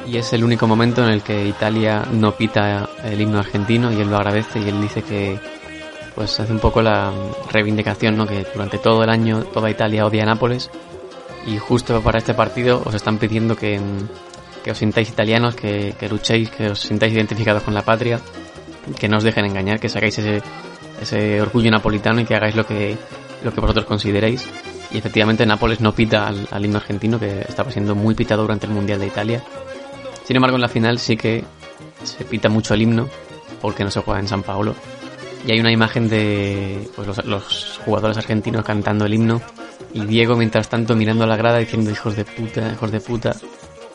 Y 0.06 0.18
es 0.18 0.32
el 0.34 0.44
único 0.44 0.68
momento 0.68 1.04
en 1.04 1.10
el 1.10 1.22
que 1.22 1.48
Italia 1.48 2.04
no 2.12 2.34
pita 2.34 2.90
el 3.04 3.20
himno 3.20 3.40
argentino 3.40 3.92
y 3.92 4.00
él 4.00 4.10
lo 4.10 4.18
agradece 4.18 4.60
y 4.60 4.70
él 4.70 4.80
dice 4.82 5.02
que, 5.02 5.40
pues 6.16 6.40
hace 6.40 6.52
un 6.52 6.60
poco 6.60 6.82
la 6.82 7.12
reivindicación, 7.52 8.16
¿no? 8.16 8.28
Que 8.28 8.46
durante 8.54 8.78
todo 8.78 9.04
el 9.04 9.10
año 9.10 9.44
toda 9.44 9.70
Italia 9.70 10.06
odia 10.06 10.24
a 10.24 10.28
Nápoles 10.28 10.70
y 11.48 11.58
justo 11.58 12.02
para 12.02 12.20
este 12.20 12.34
partido 12.34 12.84
os 12.86 12.94
están 12.94 13.18
pidiendo 13.18 13.56
que, 13.56 13.80
que 14.64 14.72
os 14.72 14.78
sintáis 14.78 15.10
italianos, 15.10 15.56
que, 15.56 15.96
que, 15.98 16.10
luchéis, 16.10 16.52
que 16.52 16.70
os 16.70 16.80
sintáis 16.80 17.14
identificados 17.14 17.64
con 17.64 17.74
la 17.74 17.82
patria, 17.82 18.20
que 19.00 19.08
no 19.08 19.18
os 19.18 19.24
dejen 19.24 19.46
engañar, 19.46 19.80
que 19.80 19.90
sacáis 19.90 20.20
ese, 20.20 20.44
ese 21.02 21.42
orgullo 21.42 21.72
napolitano 21.72 22.22
y 22.22 22.26
que 22.26 22.36
hagáis 22.36 22.56
lo 22.56 22.68
que, 22.68 22.98
lo 23.44 23.52
que 23.52 23.62
vosotros 23.62 23.86
consideréis. 23.86 24.48
Y 24.92 24.98
efectivamente 24.98 25.46
Nápoles 25.46 25.82
no 25.82 25.94
pita 25.94 26.28
al, 26.28 26.66
himno 26.66 26.78
argentino, 26.78 27.20
que 27.20 27.42
estaba 27.42 27.72
siendo 27.72 27.96
muy 27.96 28.14
pitado 28.14 28.44
durante 28.44 28.68
el 28.68 28.74
Mundial 28.74 29.00
de 29.00 29.08
Italia. 29.08 29.44
Sin 30.24 30.36
embargo, 30.36 30.56
en 30.58 30.62
la 30.62 30.70
final 30.70 31.00
sí 31.00 31.18
que 31.18 31.44
se 32.04 32.24
pita 32.26 32.50
mucho 32.50 32.74
el 32.74 32.82
himno, 32.82 33.10
porque 33.62 33.84
no 33.84 33.92
se 33.92 34.02
juega 34.02 34.20
en 34.20 34.28
San 34.28 34.44
Paolo 34.44 34.76
y 35.46 35.52
hay 35.52 35.60
una 35.60 35.72
imagen 35.72 36.10
de 36.10 36.90
pues, 36.96 37.26
los, 37.26 37.80
jugadores 37.86 38.18
argentinos 38.18 38.66
cantando 38.66 39.06
el 39.06 39.14
himno 39.14 39.42
y 39.98 40.06
Diego 40.06 40.36
mientras 40.36 40.70
tanto 40.70 40.96
mirando 40.96 41.24
a 41.24 41.28
la 41.28 41.36
grada 41.36 41.58
diciendo 41.58 41.92
hijos 41.92 42.16
de 42.16 42.26
puta, 42.26 42.72
hijos 42.72 42.92
de 42.92 43.00
puta, 43.00 43.36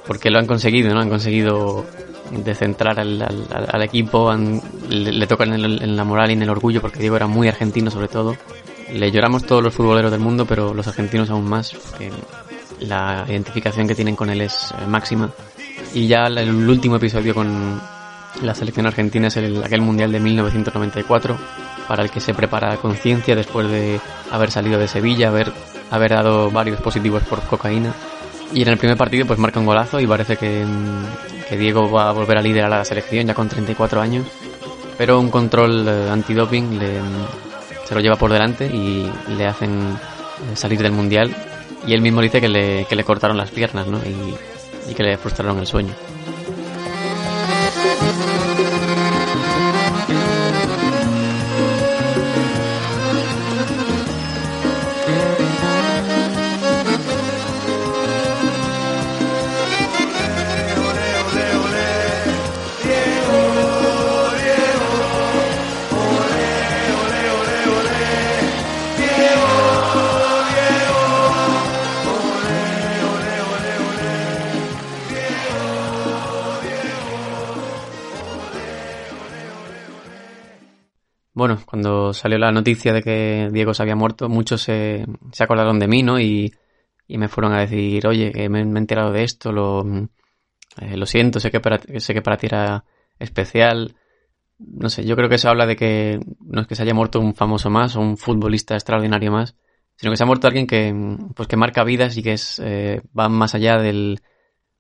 porque 0.07 0.31
lo 0.31 0.39
han 0.39 0.47
conseguido, 0.47 0.93
¿no? 0.93 1.01
Han 1.01 1.09
conseguido 1.09 1.85
descentrar 2.45 2.99
al, 2.99 3.23
al, 3.23 3.47
al 3.71 3.83
equipo, 3.83 4.31
han, 4.31 4.61
le, 4.89 5.13
le, 5.13 5.27
tocan 5.27 5.53
en, 5.53 5.65
en, 5.65 5.97
la 5.97 6.05
moral 6.05 6.31
y 6.31 6.33
en 6.35 6.43
el 6.43 6.51
orgullo, 6.51 6.81
porque 6.81 6.99
Diego 6.99 7.17
era 7.17 7.27
muy 7.27 7.49
argentino 7.49 7.91
sobre 7.91 8.09
todo. 8.09 8.37
Le 8.93 9.11
lloramos 9.11 9.45
todos 9.45 9.63
los 9.63 9.73
futboleros 9.73 10.11
del 10.11 10.21
mundo, 10.21 10.45
pero 10.45 10.75
los 10.75 10.87
argentinos 10.87 11.31
aún 11.31 11.49
más, 11.49 11.73
porque 11.73 12.11
la 12.81 13.25
identificación 13.29 13.87
que 13.87 13.95
tienen 13.95 14.17
con 14.17 14.29
él 14.31 14.41
es 14.41 14.73
eh, 14.73 14.87
máxima. 14.87 15.31
Y 15.95 16.07
ya 16.07 16.27
el, 16.27 16.39
el 16.39 16.69
último 16.69 16.97
episodio 16.97 17.35
con, 17.35 17.81
la 18.41 18.55
selección 18.55 18.87
argentina 18.87 19.29
es 19.29 19.37
el, 19.37 19.63
aquel 19.63 19.83
mundial 19.83 20.11
de 20.11 20.21
1994 20.21 21.37
para 21.87 22.03
el 22.03 22.11
que 22.11 22.21
se 22.21 22.33
prepara 22.33 22.77
conciencia 22.77 23.37
después 23.37 23.69
de 23.69 24.01
haber 24.31 24.51
salido 24.51 24.79
de 24.79 24.89
Sevilla, 24.89 25.29
haber, 25.29 25.53
haber 25.93 26.11
dado 26.11 26.51
varios 26.51 26.81
positivos 26.81 27.23
por 27.25 27.41
cocaína 27.43 27.95
Y 28.53 28.63
en 28.63 28.69
el 28.69 28.79
primer 28.79 28.97
partido 28.97 29.27
pues 29.27 29.39
marca 29.39 29.61
un 29.61 29.67
golazo 29.67 30.01
y 30.01 30.07
parece 30.07 30.37
que, 30.37 30.65
que 31.49 31.57
Diego 31.57 31.91
va 31.91 32.09
a 32.09 32.13
volver 32.13 32.39
a 32.39 32.43
liderar 32.43 32.73
a 32.73 32.79
la 32.79 32.85
selección 32.85 33.27
ya 33.27 33.35
con 33.35 33.49
34 33.49 34.01
años. 34.01 34.27
Pero 34.99 35.21
un 35.21 35.31
control 35.31 35.87
eh, 35.89 36.11
antidoping 36.11 36.79
le, 36.79 37.01
se 37.85 37.95
lo 37.95 38.01
lleva 38.01 38.17
por 38.17 38.33
delante 38.33 38.67
y 38.67 39.11
le 39.37 39.47
hacen 39.47 39.71
eh, 39.81 40.57
salir 40.57 40.83
del 40.83 40.93
mundial. 40.93 41.35
Y 41.87 41.95
él 41.95 42.01
mismo 42.01 42.21
dice 42.21 42.41
que 42.41 42.49
le, 42.49 42.85
que 42.85 42.97
le 42.97 43.05
cortaron 43.05 43.37
las 43.37 43.51
piernas 43.51 43.87
¿no? 43.87 43.99
y, 43.99 44.91
y 44.91 44.95
que 44.95 45.03
le 45.03 45.17
frustraron 45.17 45.59
el 45.59 45.67
sueño. 45.67 45.95
Salió 82.13 82.39
la 82.39 82.53
noticia 82.53 82.93
de 82.93 83.03
que 83.03 83.49
Diego 83.53 83.75
se 83.75 83.83
había 83.83 83.97
muerto, 83.97 84.29
muchos 84.29 84.63
se, 84.63 85.07
se 85.33 85.45
acordaron 85.45 85.79
de 85.79 85.89
mí, 85.89 86.03
¿no? 86.03 86.21
Y, 86.21 86.53
y 87.07 87.19
me 87.19 87.29
fueron 87.29 87.53
a 87.53 87.61
decir, 87.61 88.07
oye, 88.07 88.33
que 88.33 88.49
me, 88.49 88.61
he 88.61 88.63
enterado 88.63 89.13
de 89.13 89.25
esto, 89.25 89.53
lo, 89.53 89.85
eh, 90.81 90.97
lo 90.97 91.07
siento, 91.07 91.41
sé 91.41 91.51
que, 91.51 91.61
para, 91.61 91.81
sé 91.99 92.15
que 92.15 92.23
para 92.23 92.37
ti 92.37 92.47
era 92.47 92.85
especial. 93.19 93.95
No 94.59 94.89
sé, 94.89 95.05
yo 95.05 95.17
creo 95.17 95.29
que 95.29 95.35
eso 95.37 95.49
habla 95.49 95.67
de 95.67 95.77
que 95.77 96.21
no 96.41 96.63
es 96.63 96.67
que 96.67 96.75
se 96.75 96.83
haya 96.83 96.95
muerto 96.95 97.21
un 97.21 97.35
famoso 97.35 97.71
más 97.71 97.97
o 97.97 98.01
un 98.01 98.17
futbolista 98.17 98.75
extraordinario 98.75 99.33
más, 99.33 99.57
sino 99.97 100.13
que 100.13 100.17
se 100.17 100.23
ha 100.23 100.27
muerto 100.27 100.47
alguien 100.47 100.67
que, 100.67 100.95
pues, 101.35 101.49
que 101.49 101.57
marca 101.57 101.85
vidas 101.85 102.17
y 102.17 102.23
que 102.23 102.33
es, 102.35 102.61
eh, 102.65 103.03
va 103.19 103.29
más 103.29 103.55
allá 103.55 103.79
del, 103.79 104.21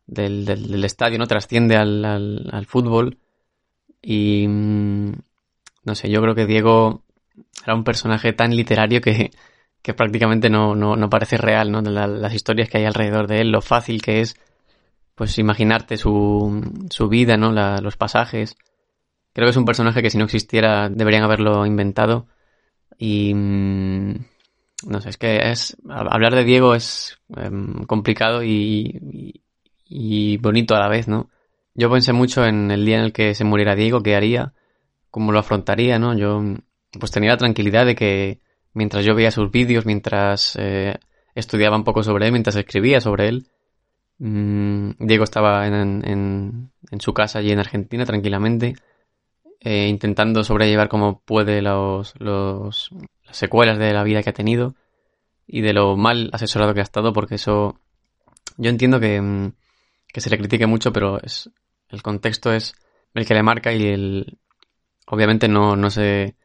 del, 0.07 0.45
del, 0.45 0.85
estadio, 0.85 1.19
¿no? 1.19 1.27
Trasciende 1.27 1.77
al, 1.77 2.05
al, 2.05 2.49
al 2.53 2.67
fútbol. 2.67 3.19
Y 4.01 4.47
mm, 4.49 5.13
no 5.85 5.95
sé, 5.95 6.11
yo 6.11 6.21
creo 6.23 6.35
que 6.35 6.47
Diego 6.47 7.05
era 7.65 7.75
un 7.75 7.85
personaje 7.85 8.33
tan 8.33 8.55
literario 8.57 9.01
que, 9.01 9.31
que 9.83 9.95
prácticamente 9.95 10.51
no, 10.51 10.75
no, 10.75 10.97
no 10.97 11.11
parece 11.11 11.37
real, 11.39 11.71
¿no? 11.73 11.81
La- 11.83 12.07
las 12.07 12.35
historias 12.35 12.69
que 12.69 12.79
hay 12.79 12.85
alrededor 12.85 13.27
de 13.29 13.41
él, 13.43 13.51
lo 13.53 13.61
fácil 13.63 14.03
que 14.03 14.21
es, 14.21 14.37
pues 15.15 15.39
imaginarte 15.39 15.97
su, 15.97 16.87
su 16.91 17.09
vida, 17.09 17.37
¿no? 17.37 17.53
Los 17.81 17.97
pasajes. 17.97 18.57
Creo 19.33 19.47
que 19.47 19.51
es 19.51 19.57
un 19.57 19.65
personaje 19.65 20.03
que 20.03 20.11
si 20.11 20.19
no 20.19 20.25
existiera 20.25 20.89
deberían 20.91 21.25
haberlo 21.25 21.67
inventado. 21.67 22.27
Y 22.99 23.35
mm, 23.35 24.15
no 24.87 25.01
sé, 25.01 25.11
es 25.11 25.17
que 25.17 25.51
es 25.51 25.77
hablar 25.89 26.35
de 26.35 26.45
Diego 26.45 26.75
es 26.75 27.19
em, 27.37 27.85
complicado 27.85 28.43
y, 28.43 28.99
y, 29.13 29.43
y 29.89 30.37
bonito 30.39 30.75
a 30.75 30.81
la 30.81 30.89
vez, 30.89 31.09
¿no? 31.09 31.31
Yo 31.75 31.91
pensé 31.91 32.13
mucho 32.13 32.45
en 32.47 32.71
el 32.71 32.85
día 32.85 32.99
en 32.99 33.05
el 33.05 33.13
que 33.13 33.35
se 33.35 33.45
muriera 33.45 33.75
Diego, 33.77 34.03
qué 34.03 34.17
haría, 34.17 34.53
cómo 35.11 35.33
lo 35.33 35.39
afrontaría, 35.39 35.99
¿no? 35.99 36.17
Yo 36.17 36.43
pues 36.99 37.11
tenía 37.11 37.31
la 37.31 37.37
tranquilidad 37.37 37.87
de 37.87 37.95
que 37.95 38.41
mientras 38.75 39.05
yo 39.05 39.15
veía 39.15 39.31
sus 39.31 39.51
vídeos, 39.51 39.87
mientras 39.87 40.57
eh, 40.59 40.99
estudiaba 41.35 41.77
un 41.77 41.85
poco 41.85 42.03
sobre 42.03 42.27
él, 42.27 42.33
mientras 42.33 42.57
escribía 42.57 43.01
sobre 43.01 43.29
él, 43.29 43.47
mm, 44.19 44.91
Diego 44.99 45.25
estaba 45.25 45.67
en, 45.67 45.75
en, 46.07 46.71
en 46.91 47.01
su 47.01 47.13
casa 47.15 47.39
allí 47.39 47.51
en 47.51 47.59
Argentina 47.59 48.05
tranquilamente, 48.05 48.75
eh, 49.61 49.89
intentando 49.89 50.45
sobrellevar 50.45 50.89
como 50.89 51.21
puede 51.21 51.63
los, 51.63 52.15
los, 52.19 52.91
las 53.25 53.37
secuelas 53.37 53.79
de 53.79 53.93
la 53.93 54.03
vida 54.03 54.23
que 54.23 54.31
ha 54.31 54.35
tenido 54.35 54.75
y 55.47 55.61
de 55.61 55.73
lo 55.73 55.97
mal 55.97 56.31
asesorado 56.33 56.75
que 56.75 56.81
ha 56.81 56.85
estado, 56.85 57.13
porque 57.13 57.37
eso 57.37 57.79
yo 58.57 58.71
entiendo 58.71 59.01
que, 59.01 59.21
mm, 59.21 59.53
que 60.13 60.21
se 60.21 60.31
le 60.31 60.39
critique 60.39 60.67
mucho, 60.67 60.93
pero 60.93 61.21
es 61.23 61.51
el 61.89 62.03
contexto 62.03 62.53
es 62.53 62.75
el 63.15 63.27
que 63.27 63.35
le 63.35 63.43
marca 63.43 63.73
y 63.73 63.87
el 63.87 64.39
obviamente 65.07 65.49
no, 65.49 65.77
no 65.77 65.91
se 65.91 66.37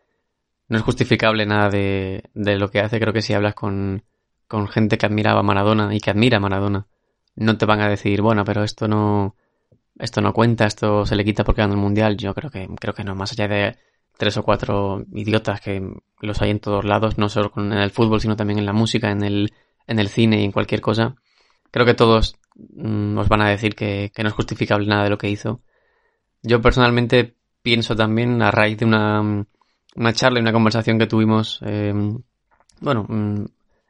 no 0.68 0.78
es 0.78 0.84
justificable 0.84 1.46
nada 1.46 1.70
de, 1.70 2.24
de 2.34 2.58
lo 2.58 2.70
que 2.70 2.80
hace. 2.80 3.00
Creo 3.00 3.14
que 3.14 3.22
si 3.22 3.34
hablas 3.34 3.56
con, 3.56 4.04
con 4.48 4.68
gente 4.68 4.98
que 4.98 5.06
admiraba 5.06 5.40
a 5.40 5.44
Maradona 5.44 5.94
y 5.96 6.00
que 6.00 6.10
admira 6.10 6.38
a 6.38 6.42
Maradona, 6.42 6.88
no 7.36 7.58
te 7.58 7.66
van 7.66 7.82
a 7.82 7.90
decir, 7.90 8.22
bueno, 8.22 8.44
pero 8.44 8.64
esto 8.64 8.88
no, 8.88 9.36
esto 10.00 10.22
no 10.22 10.34
cuenta, 10.34 10.66
esto 10.66 11.06
se 11.06 11.16
le 11.16 11.26
quita 11.26 11.44
porque 11.44 11.62
gana 11.62 11.74
el 11.74 11.80
mundial. 11.80 12.18
Yo 12.18 12.34
creo 12.34 12.50
que, 12.50 12.68
creo 12.80 12.94
que 12.94 13.04
no, 13.04 13.16
más 13.16 13.32
allá 13.32 13.48
de 13.48 13.78
tres 14.18 14.36
o 14.38 14.44
cuatro 14.44 15.06
idiotas 15.14 15.62
que 15.62 15.82
los 16.22 16.42
hay 16.42 16.50
en 16.50 16.60
todos 16.60 16.84
lados, 16.84 17.18
no 17.18 17.30
solo 17.30 17.52
en 17.58 17.74
el 17.74 17.92
fútbol, 17.92 18.20
sino 18.20 18.36
también 18.36 18.60
en 18.60 18.66
la 18.66 18.74
música, 18.74 19.12
en 19.12 19.24
el, 19.24 19.54
en 19.86 20.00
el 20.00 20.10
cine 20.10 20.42
y 20.42 20.46
en 20.46 20.52
cualquier 20.52 20.82
cosa. 20.82 21.16
Creo 21.72 21.86
que 21.86 21.94
todos 21.94 22.36
mm, 22.56 23.18
os 23.18 23.30
van 23.30 23.42
a 23.42 23.50
decir 23.50 23.76
que, 23.76 24.12
que 24.14 24.24
no 24.24 24.30
es 24.30 24.36
justificable 24.36 24.88
nada 24.88 25.04
de 25.04 25.10
lo 25.12 25.18
que 25.18 25.30
hizo. 25.30 25.62
Yo 26.42 26.62
personalmente 26.62 27.36
pienso 27.62 27.96
también 27.96 28.42
a 28.42 28.52
raíz 28.52 28.78
de 28.78 28.86
una, 28.86 29.46
una 29.98 30.14
charla 30.14 30.40
y 30.40 30.42
una 30.42 30.54
conversación 30.54 31.00
que 31.00 31.08
tuvimos, 31.08 31.60
eh, 31.66 31.94
bueno, 32.80 33.06
mm, 33.08 33.46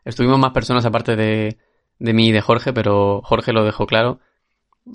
estuvimos 0.05 0.39
más 0.39 0.51
personas 0.51 0.85
aparte 0.85 1.15
de, 1.15 1.57
de 1.99 2.13
mí 2.13 2.29
y 2.29 2.31
de 2.31 2.41
Jorge, 2.41 2.73
pero 2.73 3.21
Jorge 3.23 3.53
lo 3.53 3.63
dejó 3.63 3.85
claro 3.85 4.19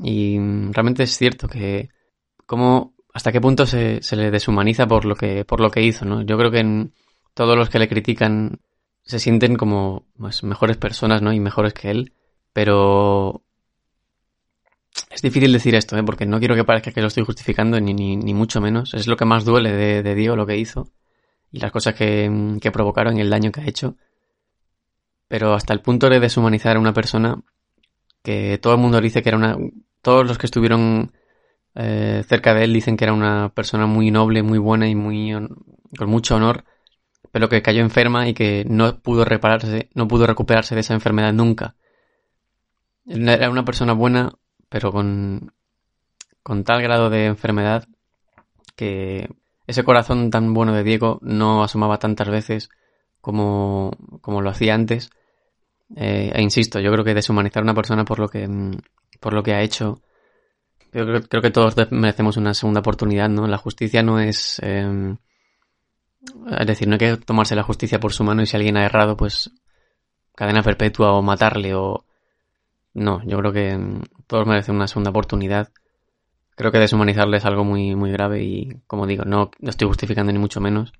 y 0.02 0.38
mm, 0.38 0.72
realmente 0.72 1.02
es 1.04 1.16
cierto 1.16 1.48
que 1.48 1.90
como 2.46 2.94
hasta 3.14 3.32
qué 3.32 3.40
punto 3.40 3.66
se, 3.66 4.02
se 4.02 4.16
le 4.16 4.30
deshumaniza 4.30 4.86
por 4.86 5.04
lo 5.04 5.14
que 5.14 5.44
por 5.44 5.60
lo 5.60 5.70
que 5.70 5.82
hizo, 5.82 6.04
¿no? 6.04 6.22
Yo 6.22 6.38
creo 6.38 6.50
que 6.50 6.88
todos 7.34 7.56
los 7.56 7.68
que 7.68 7.78
le 7.78 7.88
critican 7.88 8.60
se 9.04 9.18
sienten 9.18 9.56
como 9.56 10.06
pues, 10.18 10.42
mejores 10.44 10.76
personas, 10.76 11.22
¿no? 11.22 11.32
Y 11.32 11.40
mejores 11.40 11.74
que 11.74 11.90
él, 11.90 12.12
pero 12.52 13.42
es 15.10 15.22
difícil 15.22 15.52
decir 15.52 15.74
esto, 15.74 15.96
¿eh? 15.96 16.02
porque 16.02 16.26
no 16.26 16.38
quiero 16.38 16.54
que 16.54 16.64
parezca 16.64 16.92
que 16.92 17.00
lo 17.00 17.08
estoy 17.08 17.24
justificando, 17.24 17.80
ni, 17.80 17.94
ni, 17.94 18.16
ni 18.16 18.34
mucho 18.34 18.60
menos. 18.60 18.94
Es 18.94 19.06
lo 19.06 19.16
que 19.16 19.24
más 19.24 19.44
duele 19.44 19.72
de, 19.72 20.02
de 20.02 20.36
lo 20.36 20.46
que 20.46 20.56
hizo, 20.56 20.88
y 21.52 21.60
las 21.60 21.70
cosas 21.70 21.94
que, 21.94 22.58
que 22.60 22.72
provocaron 22.72 23.16
y 23.16 23.20
el 23.20 23.30
daño 23.30 23.52
que 23.52 23.60
ha 23.60 23.68
hecho. 23.68 23.96
Pero 25.28 25.54
hasta 25.54 25.72
el 25.72 25.80
punto 25.80 26.08
de 26.08 26.18
deshumanizar 26.18 26.76
a 26.76 26.80
una 26.80 26.94
persona 26.94 27.42
que 28.22 28.58
todo 28.58 28.74
el 28.74 28.80
mundo 28.80 29.00
dice 29.00 29.22
que 29.22 29.28
era 29.28 29.38
una... 29.38 29.56
Todos 30.00 30.26
los 30.26 30.38
que 30.38 30.46
estuvieron 30.46 31.12
eh, 31.74 32.24
cerca 32.26 32.54
de 32.54 32.64
él 32.64 32.72
dicen 32.72 32.96
que 32.96 33.04
era 33.04 33.12
una 33.12 33.50
persona 33.50 33.86
muy 33.86 34.10
noble, 34.10 34.42
muy 34.42 34.58
buena 34.58 34.88
y 34.88 34.94
muy 34.94 35.32
con 35.96 36.08
mucho 36.08 36.36
honor, 36.36 36.64
pero 37.30 37.48
que 37.48 37.62
cayó 37.62 37.82
enferma 37.82 38.28
y 38.28 38.34
que 38.34 38.64
no 38.68 38.98
pudo 39.00 39.24
repararse, 39.24 39.90
no 39.94 40.08
pudo 40.08 40.26
recuperarse 40.26 40.74
de 40.74 40.80
esa 40.80 40.94
enfermedad 40.94 41.32
nunca. 41.32 41.76
Era 43.06 43.50
una 43.50 43.64
persona 43.64 43.92
buena, 43.92 44.32
pero 44.68 44.90
con, 44.90 45.52
con 46.42 46.64
tal 46.64 46.82
grado 46.82 47.10
de 47.10 47.26
enfermedad 47.26 47.86
que 48.74 49.28
ese 49.72 49.84
corazón 49.84 50.30
tan 50.30 50.54
bueno 50.54 50.72
de 50.72 50.84
Diego 50.84 51.18
no 51.22 51.64
asomaba 51.64 51.98
tantas 51.98 52.28
veces 52.28 52.70
como, 53.20 53.92
como 54.20 54.40
lo 54.40 54.50
hacía 54.50 54.74
antes. 54.74 55.10
Eh, 55.96 56.32
e 56.34 56.42
insisto, 56.42 56.80
yo 56.80 56.90
creo 56.92 57.04
que 57.04 57.14
deshumanizar 57.14 57.62
a 57.62 57.64
una 57.64 57.74
persona 57.74 58.04
por 58.04 58.18
lo 58.18 58.28
que, 58.28 58.48
mm, 58.48 58.78
por 59.20 59.34
lo 59.34 59.42
que 59.42 59.54
ha 59.54 59.62
hecho, 59.62 60.00
yo 60.92 61.06
creo, 61.06 61.22
creo 61.22 61.42
que 61.42 61.50
todos 61.50 61.74
merecemos 61.90 62.36
una 62.36 62.54
segunda 62.54 62.80
oportunidad, 62.80 63.28
¿no? 63.28 63.46
La 63.46 63.58
justicia 63.58 64.02
no 64.02 64.20
es... 64.20 64.60
eh, 64.62 65.16
es 66.58 66.66
decir, 66.66 66.86
no 66.88 66.94
hay 66.94 66.98
que 66.98 67.16
tomarse 67.16 67.56
la 67.56 67.62
justicia 67.64 67.98
por 67.98 68.12
su 68.12 68.24
mano 68.24 68.42
y 68.42 68.46
si 68.46 68.56
alguien 68.56 68.76
ha 68.76 68.84
errado, 68.84 69.16
pues 69.16 69.50
cadena 70.34 70.62
perpetua 70.62 71.12
o 71.12 71.22
matarle 71.22 71.74
o... 71.74 72.04
No, 72.94 73.22
yo 73.24 73.38
creo 73.38 73.52
que 73.52 73.76
mm, 73.76 74.02
todos 74.26 74.46
merecen 74.46 74.76
una 74.76 74.86
segunda 74.86 75.10
oportunidad. 75.10 75.70
Creo 76.54 76.70
que 76.70 76.78
deshumanizarle 76.78 77.38
es 77.38 77.44
algo 77.44 77.64
muy, 77.64 77.94
muy 77.96 78.12
grave 78.12 78.42
y, 78.42 78.68
como 78.86 79.06
digo, 79.06 79.24
no 79.24 79.50
lo 79.58 79.70
estoy 79.70 79.88
justificando 79.88 80.32
ni 80.32 80.38
mucho 80.38 80.60
menos. 80.60 80.92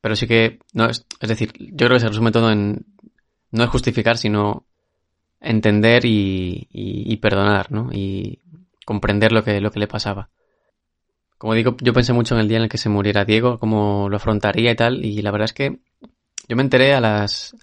Pero 0.00 0.14
sí 0.14 0.26
que, 0.26 0.60
no 0.72 0.86
es, 0.86 1.06
es 1.20 1.28
decir, 1.28 1.52
yo 1.58 1.86
creo 1.86 1.96
que 1.96 2.00
se 2.00 2.08
resume 2.08 2.30
todo 2.30 2.50
en, 2.52 2.86
no 3.50 3.64
es 3.64 3.70
justificar, 3.70 4.16
sino 4.16 4.66
entender 5.40 6.04
y, 6.04 6.68
y, 6.70 7.16
perdonar, 7.16 7.70
¿no? 7.70 7.90
Y 7.92 8.40
comprender 8.84 9.32
lo 9.32 9.42
que, 9.42 9.60
lo 9.60 9.70
que 9.70 9.80
le 9.80 9.88
pasaba. 9.88 10.30
Como 11.36 11.54
digo, 11.54 11.76
yo 11.80 11.92
pensé 11.92 12.12
mucho 12.12 12.34
en 12.34 12.40
el 12.40 12.48
día 12.48 12.56
en 12.58 12.64
el 12.64 12.68
que 12.68 12.78
se 12.78 12.88
muriera 12.88 13.24
Diego, 13.24 13.58
cómo 13.58 14.08
lo 14.08 14.16
afrontaría 14.16 14.72
y 14.72 14.76
tal, 14.76 15.04
y 15.04 15.22
la 15.22 15.30
verdad 15.30 15.44
es 15.44 15.52
que 15.52 15.78
yo 16.48 16.56
me 16.56 16.62
enteré 16.62 16.94
a 16.94 17.00
las 17.00 17.54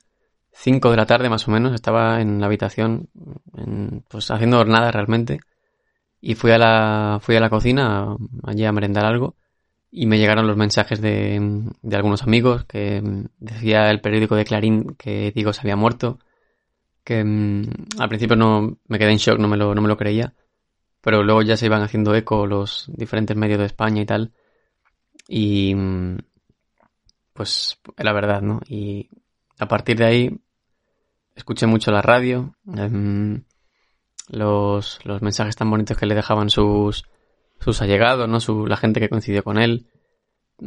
5 0.53 0.91
de 0.91 0.97
la 0.97 1.05
tarde 1.05 1.29
más 1.29 1.47
o 1.47 1.51
menos, 1.51 1.73
estaba 1.73 2.21
en 2.21 2.39
la 2.39 2.45
habitación, 2.45 3.09
pues 4.07 4.31
haciendo 4.31 4.63
nada 4.63 4.91
realmente, 4.91 5.39
y 6.27 6.33
fui 6.33 6.49
a 6.49 6.57
la, 6.57 7.19
fui 7.21 7.35
a 7.35 7.39
la 7.39 7.51
cocina, 7.51 8.17
allí 8.43 8.65
a 8.65 8.71
merendar 8.71 9.05
algo, 9.05 9.35
y 9.91 10.07
me 10.07 10.17
llegaron 10.17 10.47
los 10.47 10.57
mensajes 10.57 10.99
de, 10.99 11.39
de 11.83 11.95
algunos 11.95 12.23
amigos 12.23 12.65
que 12.65 12.99
decía 13.37 13.91
el 13.91 14.01
periódico 14.01 14.35
de 14.35 14.43
Clarín 14.43 14.95
que 14.97 15.31
Diego 15.35 15.53
se 15.53 15.61
había 15.61 15.75
muerto. 15.75 16.17
que 17.03 17.23
mm, 17.23 17.69
al 17.99 18.09
principio 18.09 18.35
no 18.35 18.79
me 18.87 18.97
quedé 18.97 19.11
en 19.11 19.17
shock, 19.19 19.37
no 19.37 19.47
me 19.47 19.55
lo, 19.55 19.75
no 19.75 19.81
me 19.83 19.87
lo 19.87 19.97
creía, 19.97 20.33
pero 20.99 21.21
luego 21.23 21.43
ya 21.43 21.57
se 21.57 21.67
iban 21.67 21.83
haciendo 21.83 22.15
eco 22.15 22.47
los 22.47 22.85
diferentes 22.87 23.37
medios 23.37 23.59
de 23.59 23.65
España 23.67 24.01
y 24.01 24.05
tal, 24.07 24.33
y 25.27 25.75
mm, 25.75 26.17
pues 27.33 27.79
la 27.97 28.13
verdad, 28.13 28.41
¿no? 28.41 28.61
Y 28.67 29.09
a 29.59 29.67
partir 29.67 29.97
de 29.97 30.05
ahí 30.05 30.39
escuché 31.35 31.67
mucho 31.67 31.91
la 31.91 32.01
radio, 32.01 32.55
em, 32.75 33.43
los, 34.29 34.99
los 35.03 35.21
mensajes 35.21 35.55
tan 35.55 35.69
bonitos 35.69 35.97
que 35.97 36.05
le 36.05 36.15
dejaban 36.15 36.49
sus, 36.49 37.05
sus 37.59 37.81
allegados, 37.81 38.27
¿no? 38.27 38.39
Su, 38.39 38.65
la 38.65 38.77
gente 38.77 38.99
que 38.99 39.09
coincidió 39.09 39.43
con 39.43 39.57
él. 39.57 39.87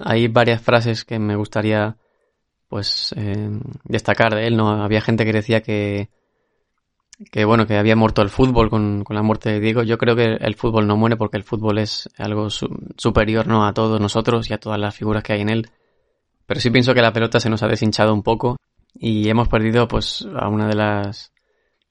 Hay 0.05 0.29
varias 0.29 0.61
frases 0.61 1.05
que 1.05 1.19
me 1.19 1.37
gustaría 1.37 1.97
pues 2.69 3.15
eh, 3.17 3.51
destacar 3.85 4.35
de 4.35 4.47
él, 4.47 4.57
¿no? 4.57 4.83
Había 4.83 5.01
gente 5.01 5.25
que 5.25 5.33
decía 5.33 5.63
que, 5.63 6.11
que 7.33 7.45
bueno, 7.45 7.67
que 7.67 7.77
había 7.77 7.97
muerto 7.97 8.21
el 8.23 8.29
fútbol 8.29 8.69
con, 8.69 9.05
con, 9.05 9.17
la 9.17 9.23
muerte 9.23 9.51
de 9.51 9.61
Diego. 9.61 9.83
Yo 9.83 9.97
creo 9.97 10.15
que 10.15 10.35
el 10.35 10.55
fútbol 10.55 10.87
no 10.87 10.97
muere 10.97 11.17
porque 11.17 11.39
el 11.39 11.45
fútbol 11.45 11.79
es 11.79 12.09
algo 12.19 12.51
su, 12.51 12.69
superior, 12.97 13.47
¿no? 13.47 13.67
A 13.67 13.73
todos 13.73 14.01
nosotros 14.01 14.51
y 14.51 14.55
a 14.55 14.59
todas 14.59 14.79
las 14.79 14.95
figuras 14.95 15.23
que 15.23 15.33
hay 15.33 15.41
en 15.41 15.49
él. 15.49 15.71
Pero 16.47 16.61
sí 16.61 16.71
pienso 16.71 16.95
que 16.95 17.03
la 17.03 17.13
pelota 17.13 17.41
se 17.41 17.51
nos 17.51 17.63
ha 17.63 17.69
deshinchado 17.69 18.13
un 18.13 18.23
poco 18.23 18.57
y 18.95 19.29
hemos 19.29 19.49
perdido 19.49 19.89
pues 19.89 20.27
a 20.35 20.49
una 20.49 20.67
de 20.67 20.75
las 20.75 21.33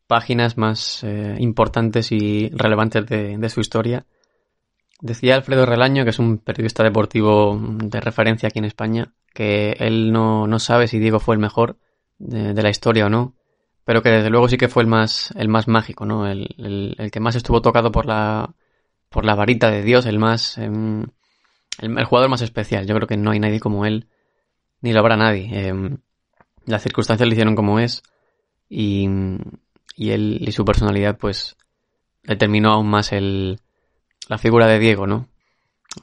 páginas 0.08 0.58
más 0.58 1.04
eh, 1.04 1.36
importantes 1.40 2.12
y 2.12 2.50
relevantes 2.50 3.06
de, 3.06 3.50
su 3.50 3.60
historia. 3.60 4.06
Decía 5.02 5.36
Alfredo 5.36 5.66
Relaño, 5.66 6.04
que 6.04 6.10
es 6.10 6.20
un 6.20 6.40
periodista 6.40 6.84
deportivo 6.84 7.60
de 7.62 8.00
referencia 8.00 8.48
aquí 8.48 8.60
en 8.60 8.66
España, 8.66 9.14
que 9.34 9.74
él 9.80 10.12
no, 10.12 10.48
no 10.48 10.60
sabe 10.60 10.88
si 10.88 10.98
Diego 10.98 11.20
fue 11.20 11.36
el 11.36 11.42
mejor 11.42 11.78
de, 12.18 12.54
la 12.64 12.70
historia 12.70 13.06
o 13.06 13.10
no, 13.10 13.36
pero 13.86 14.02
que 14.02 14.10
desde 14.10 14.30
luego 14.30 14.50
sí 14.50 14.58
que 14.58 14.70
fue 14.70 14.82
el 14.82 14.90
más, 14.90 15.32
el 15.38 15.50
más 15.50 15.68
mágico, 15.68 16.06
¿no? 16.06 16.28
El, 16.28 16.96
el, 16.98 17.12
que 17.12 17.20
más 17.20 17.36
estuvo 17.36 17.62
tocado 17.62 17.92
por 17.92 18.08
la, 18.08 18.56
por 19.10 19.26
la 19.26 19.36
varita 19.36 19.70
de 19.70 19.84
Dios, 19.84 20.06
el 20.08 20.18
más, 20.18 20.58
eh, 20.58 20.72
el, 21.80 22.04
jugador 22.06 22.30
más 22.30 22.42
especial. 22.42 22.88
Yo 22.88 22.96
creo 22.96 23.08
que 23.08 23.18
no 23.18 23.32
hay 23.32 23.40
nadie 23.40 23.60
como 23.60 23.86
él, 23.86 24.08
ni 24.82 24.94
lo 24.94 25.00
habrá 25.00 25.16
nadie. 25.16 25.50
Eh, 25.52 25.98
las 26.66 26.84
circunstancias 26.84 27.28
le 27.28 27.34
hicieron 27.34 27.56
como 27.56 27.80
es 27.80 28.04
y, 28.70 29.08
y 29.98 30.12
él 30.12 30.38
y 30.40 30.52
su 30.52 30.64
personalidad 30.64 31.18
pues 31.18 31.58
determinó 32.24 32.72
aún 32.72 32.88
más 32.88 33.12
el, 33.12 33.60
la 34.30 34.38
figura 34.38 34.68
de 34.68 34.80
Diego, 34.80 35.08
¿no? 35.08 35.28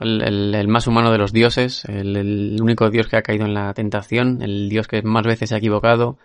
El, 0.00 0.54
el, 0.54 0.68
más 0.68 0.88
humano 0.88 1.12
de 1.12 1.18
los 1.18 1.32
dioses, 1.32 1.84
el, 1.84 2.56
único 2.60 2.90
dios 2.90 3.06
que 3.06 3.16
ha 3.16 3.22
caído 3.22 3.46
en 3.46 3.54
la 3.54 3.72
tentación, 3.74 4.42
el 4.42 4.68
dios 4.68 4.88
que 4.88 5.02
más 5.02 5.24
veces 5.24 5.50
se 5.50 5.54
ha 5.54 5.58
equivocado, 5.58 6.18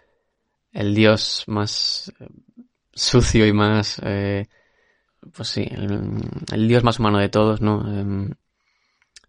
el 0.72 0.96
dios 0.96 1.44
más 1.48 2.12
eh, 2.20 2.28
sucio 2.92 3.46
y 3.46 3.54
más, 3.54 4.02
eh, 4.04 4.48
pues 5.36 5.50
sí, 5.50 5.68
el, 5.70 6.68
dios 6.68 6.84
más 6.84 7.00
humano 7.00 7.20
de 7.20 7.30
todos, 7.30 7.62
¿no? 7.62 7.84
Eh, 7.88 8.34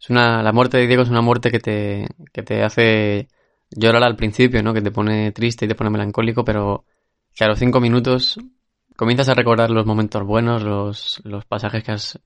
es 0.00 0.09
una, 0.09 0.42
la 0.42 0.53
muerte 0.53 0.79
de 0.79 0.87
Diego 0.87 1.03
es 1.03 1.11
una 1.11 1.20
muerte 1.20 1.50
que 1.50 1.59
te, 1.59 2.07
que 2.33 2.42
te 2.42 2.62
hace 2.62 3.29
llorar 3.70 4.03
al 4.05 4.16
principio, 4.16 4.62
¿no? 4.62 4.72
Que 4.72 4.81
te 4.81 4.90
pone 4.90 5.33
triste 5.33 5.66
y 5.66 5.68
te 5.68 5.74
pone 5.74 5.90
melancólico, 5.90 6.42
pero 6.42 6.87
que 7.40 7.44
a 7.44 7.48
los 7.48 7.59
cinco 7.59 7.81
minutos 7.81 8.38
comienzas 8.96 9.31
a 9.31 9.35
recordar 9.35 9.70
los 9.70 9.87
momentos 9.87 10.22
buenos, 10.24 10.62
los, 10.62 11.22
los 11.24 11.46
pasajes 11.46 11.83
que 11.83 11.92
has 11.92 12.20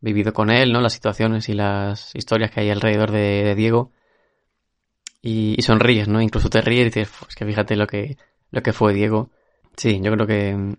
vivido 0.00 0.32
con 0.32 0.48
él, 0.48 0.72
¿no? 0.72 0.80
Las 0.80 0.94
situaciones 0.94 1.50
y 1.50 1.52
las 1.52 2.14
historias 2.14 2.50
que 2.50 2.60
hay 2.60 2.70
alrededor 2.70 3.10
de, 3.10 3.54
Diego. 3.54 3.92
Y, 5.20 5.60
sonríes, 5.60 6.08
¿no? 6.08 6.22
Incluso 6.22 6.48
te 6.48 6.62
ríes 6.62 6.80
y 6.80 6.84
dices, 6.84 7.10
es 7.28 7.34
que 7.34 7.44
fíjate 7.44 7.76
lo 7.76 7.86
que, 7.86 8.16
lo 8.50 8.62
que 8.62 8.72
fue 8.72 8.94
Diego. 8.94 9.28
Sí, 9.76 10.00
yo 10.02 10.12
creo 10.12 10.26
que, 10.26 10.76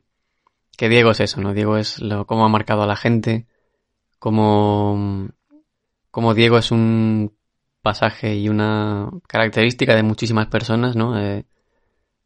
que 0.76 0.90
Diego 0.90 1.12
es 1.12 1.20
eso, 1.20 1.40
¿no? 1.40 1.54
Diego 1.54 1.78
es 1.78 2.02
lo, 2.02 2.26
cómo 2.26 2.46
ha 2.46 2.50
marcado 2.50 2.82
a 2.82 2.88
la 2.88 2.96
gente, 2.96 3.46
cómo, 4.18 5.30
cómo 6.10 6.34
Diego 6.34 6.58
es 6.58 6.72
un 6.72 7.38
pasaje 7.84 8.36
y 8.36 8.50
una 8.50 9.12
característica 9.28 9.94
de 9.94 10.02
muchísimas 10.02 10.48
personas, 10.48 10.96
¿no? 10.96 11.22
Eh, 11.22 11.46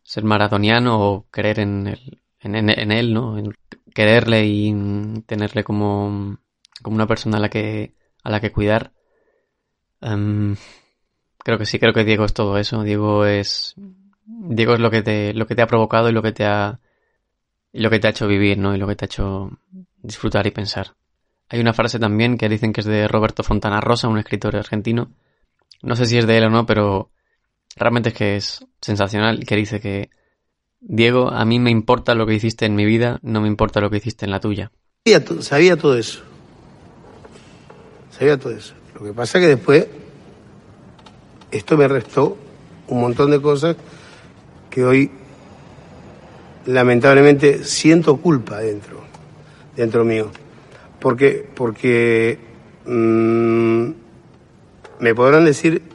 ser 0.04 0.24
maratoniano 0.24 1.00
o 1.00 1.26
creer 1.32 1.60
en, 1.60 1.88
el, 1.88 2.22
en, 2.40 2.70
en, 2.70 2.92
él, 2.92 3.14
¿no? 3.14 3.38
En 3.38 3.54
quererle 3.94 4.46
y 4.46 5.22
tenerle 5.26 5.64
como, 5.64 6.38
como 6.82 6.96
una 6.96 7.08
persona 7.08 7.38
a 7.38 7.40
la 7.40 7.50
que, 7.50 7.96
a 8.24 8.30
la 8.30 8.40
que 8.40 8.52
cuidar. 8.52 8.92
Um, 10.02 10.56
creo 11.40 11.58
que 11.58 11.66
sí, 11.66 11.80
creo 11.80 11.94
que 11.94 12.04
Diego 12.04 12.26
es 12.26 12.34
todo 12.34 12.58
eso. 12.58 12.84
Diego 12.84 13.26
es, 13.26 13.76
Diego 14.26 14.74
es 14.74 14.80
lo 14.80 14.92
que 14.92 15.02
te, 15.02 15.34
lo 15.34 15.48
que 15.48 15.56
te 15.56 15.62
ha 15.62 15.68
provocado 15.68 16.10
y 16.10 16.14
lo 16.14 16.22
que 16.22 16.34
te 16.34 16.46
ha, 16.46 16.80
y 17.72 17.82
lo 17.82 17.90
que 17.90 18.00
te 18.00 18.08
ha 18.08 18.12
hecho 18.12 18.28
vivir, 18.28 18.58
¿no? 18.58 18.76
Y 18.76 18.78
lo 18.78 18.88
que 18.88 18.96
te 18.96 19.06
ha 19.06 19.08
hecho 19.08 19.52
disfrutar 20.02 20.46
y 20.48 20.52
pensar. 20.52 20.96
Hay 21.50 21.60
una 21.60 21.74
frase 21.74 22.00
también 22.00 22.38
que 22.38 22.50
dicen 22.50 22.74
que 22.74 22.82
es 22.82 22.88
de 22.88 23.08
Roberto 23.08 23.44
Fontana 23.44 23.80
Rosa, 23.80 24.08
un 24.08 24.18
escritor 24.18 24.56
argentino, 24.56 25.12
no 25.82 25.96
sé 25.96 26.06
si 26.06 26.18
es 26.18 26.26
de 26.26 26.38
él 26.38 26.46
o 26.46 26.50
no, 26.50 26.66
pero 26.66 27.12
realmente 27.76 28.10
es 28.10 28.16
que 28.16 28.36
es 28.36 28.66
sensacional 28.82 29.46
que 29.46 29.56
dice 29.56 29.80
que 29.80 30.10
Diego, 30.86 31.30
a 31.30 31.46
mí 31.46 31.60
me 31.60 31.72
importa 31.72 32.14
lo 32.14 32.26
que 32.26 32.34
hiciste 32.34 32.66
en 32.66 32.76
mi 32.76 32.86
vida, 32.86 33.20
no 33.22 33.40
me 33.40 33.48
importa 33.48 33.80
lo 33.80 33.90
que 33.90 33.98
hiciste 33.98 34.26
en 34.26 34.32
la 34.32 34.42
tuya. 34.42 34.72
Sabía, 35.40 35.78
todo 35.78 35.98
eso. 35.98 36.22
Sabía 38.12 38.38
todo 38.38 38.54
eso. 38.54 38.74
Lo 38.96 39.06
que 39.06 39.14
pasa 39.14 39.40
que 39.40 39.48
después 39.48 39.88
esto 41.52 41.78
me 41.78 41.88
restó 41.88 42.38
un 42.88 43.00
montón 43.00 43.32
de 43.32 43.42
cosas 43.42 43.78
que 44.70 44.84
hoy 44.84 45.12
lamentablemente 46.66 47.64
siento 47.64 48.18
culpa 48.18 48.60
dentro, 48.60 49.02
dentro 49.76 50.04
mío. 50.04 50.32
Porque, 51.00 51.48
porque 51.54 52.40
mmm, 52.86 53.90
me 55.00 55.16
podrán 55.16 55.46
decir 55.46 55.93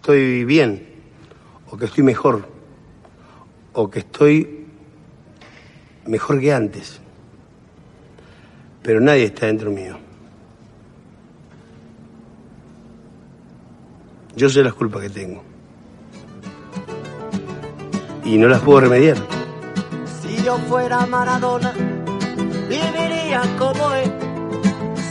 estoy 0.00 0.46
bien, 0.46 0.82
o 1.70 1.76
que 1.76 1.84
estoy 1.84 2.02
mejor, 2.02 2.48
o 3.74 3.90
que 3.90 3.98
estoy 3.98 4.66
mejor 6.06 6.40
que 6.40 6.54
antes. 6.54 7.00
Pero 8.82 8.98
nadie 9.02 9.24
está 9.24 9.44
dentro 9.44 9.70
mío. 9.70 9.98
Yo 14.34 14.48
sé 14.48 14.62
las 14.62 14.72
culpas 14.72 15.02
que 15.02 15.10
tengo. 15.10 15.42
Y 18.24 18.38
no 18.38 18.48
las 18.48 18.62
puedo 18.62 18.80
remediar. 18.80 19.18
Si 20.22 20.42
yo 20.42 20.56
fuera 20.60 21.04
Maradona, 21.04 21.74
viviría 22.70 23.42
como 23.58 23.92
él. 23.92 24.10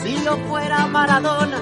Si 0.01 0.23
yo 0.25 0.35
fuera 0.47 0.87
Maradona, 0.87 1.61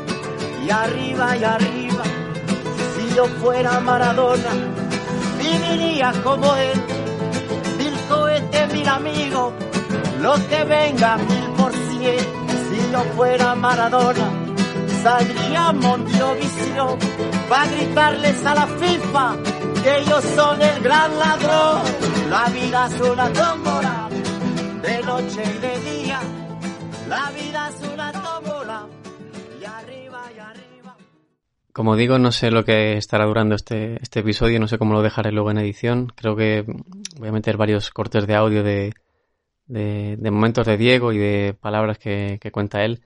y 0.63 0.69
arriba 0.69 1.37
y 1.37 1.43
arriba. 1.43 2.03
Si 2.95 3.15
yo 3.15 3.25
fuera 3.41 3.79
Maradona, 3.79 4.51
viviría 5.37 6.13
como 6.23 6.55
él. 6.55 6.81
Mil 7.77 7.93
cohetes, 8.07 8.73
mil 8.73 8.87
amigos, 8.87 9.53
los 10.21 10.39
que 10.41 10.63
vengan 10.63 11.27
mil 11.27 11.49
por 11.57 11.71
cien. 11.71 12.19
Si 12.69 12.91
yo 12.91 13.03
fuera 13.15 13.55
Maradona, 13.55 14.29
saldría 15.03 15.67
a 15.69 15.73
Mondovisión 15.73 16.97
para 17.49 17.65
gritarles 17.65 18.45
a 18.45 18.55
la 18.55 18.67
FIFA 18.67 19.35
que 19.83 19.97
ellos 19.99 20.23
son 20.35 20.61
el 20.61 20.81
gran 20.81 21.19
ladrón. 21.19 21.81
La 22.29 22.45
vida 22.45 22.87
es 22.87 23.01
una 23.01 23.33
tómbola, 23.33 24.09
de 24.81 25.01
noche 25.03 25.43
y 25.43 25.57
de 25.59 25.91
día. 25.91 26.19
La 27.09 27.29
vida 27.31 27.69
es 27.69 27.93
una 27.93 28.11
tómbola. 28.11 28.40
Como 31.73 31.95
digo, 31.95 32.19
no 32.19 32.31
sé 32.31 32.51
lo 32.51 32.65
que 32.65 32.97
estará 32.97 33.25
durando 33.25 33.55
este, 33.55 34.01
este 34.01 34.19
episodio, 34.19 34.59
no 34.59 34.67
sé 34.67 34.77
cómo 34.77 34.93
lo 34.93 35.01
dejaré 35.01 35.31
luego 35.31 35.51
en 35.51 35.59
edición. 35.59 36.07
Creo 36.15 36.35
que 36.35 36.65
voy 37.17 37.29
a 37.29 37.31
meter 37.31 37.55
varios 37.55 37.91
cortes 37.91 38.27
de 38.27 38.35
audio 38.35 38.61
de, 38.61 38.93
de, 39.67 40.17
de 40.17 40.31
momentos 40.31 40.65
de 40.67 40.77
Diego 40.77 41.13
y 41.13 41.17
de 41.17 41.55
palabras 41.59 41.97
que, 41.97 42.39
que, 42.41 42.51
cuenta 42.51 42.83
él. 42.83 43.01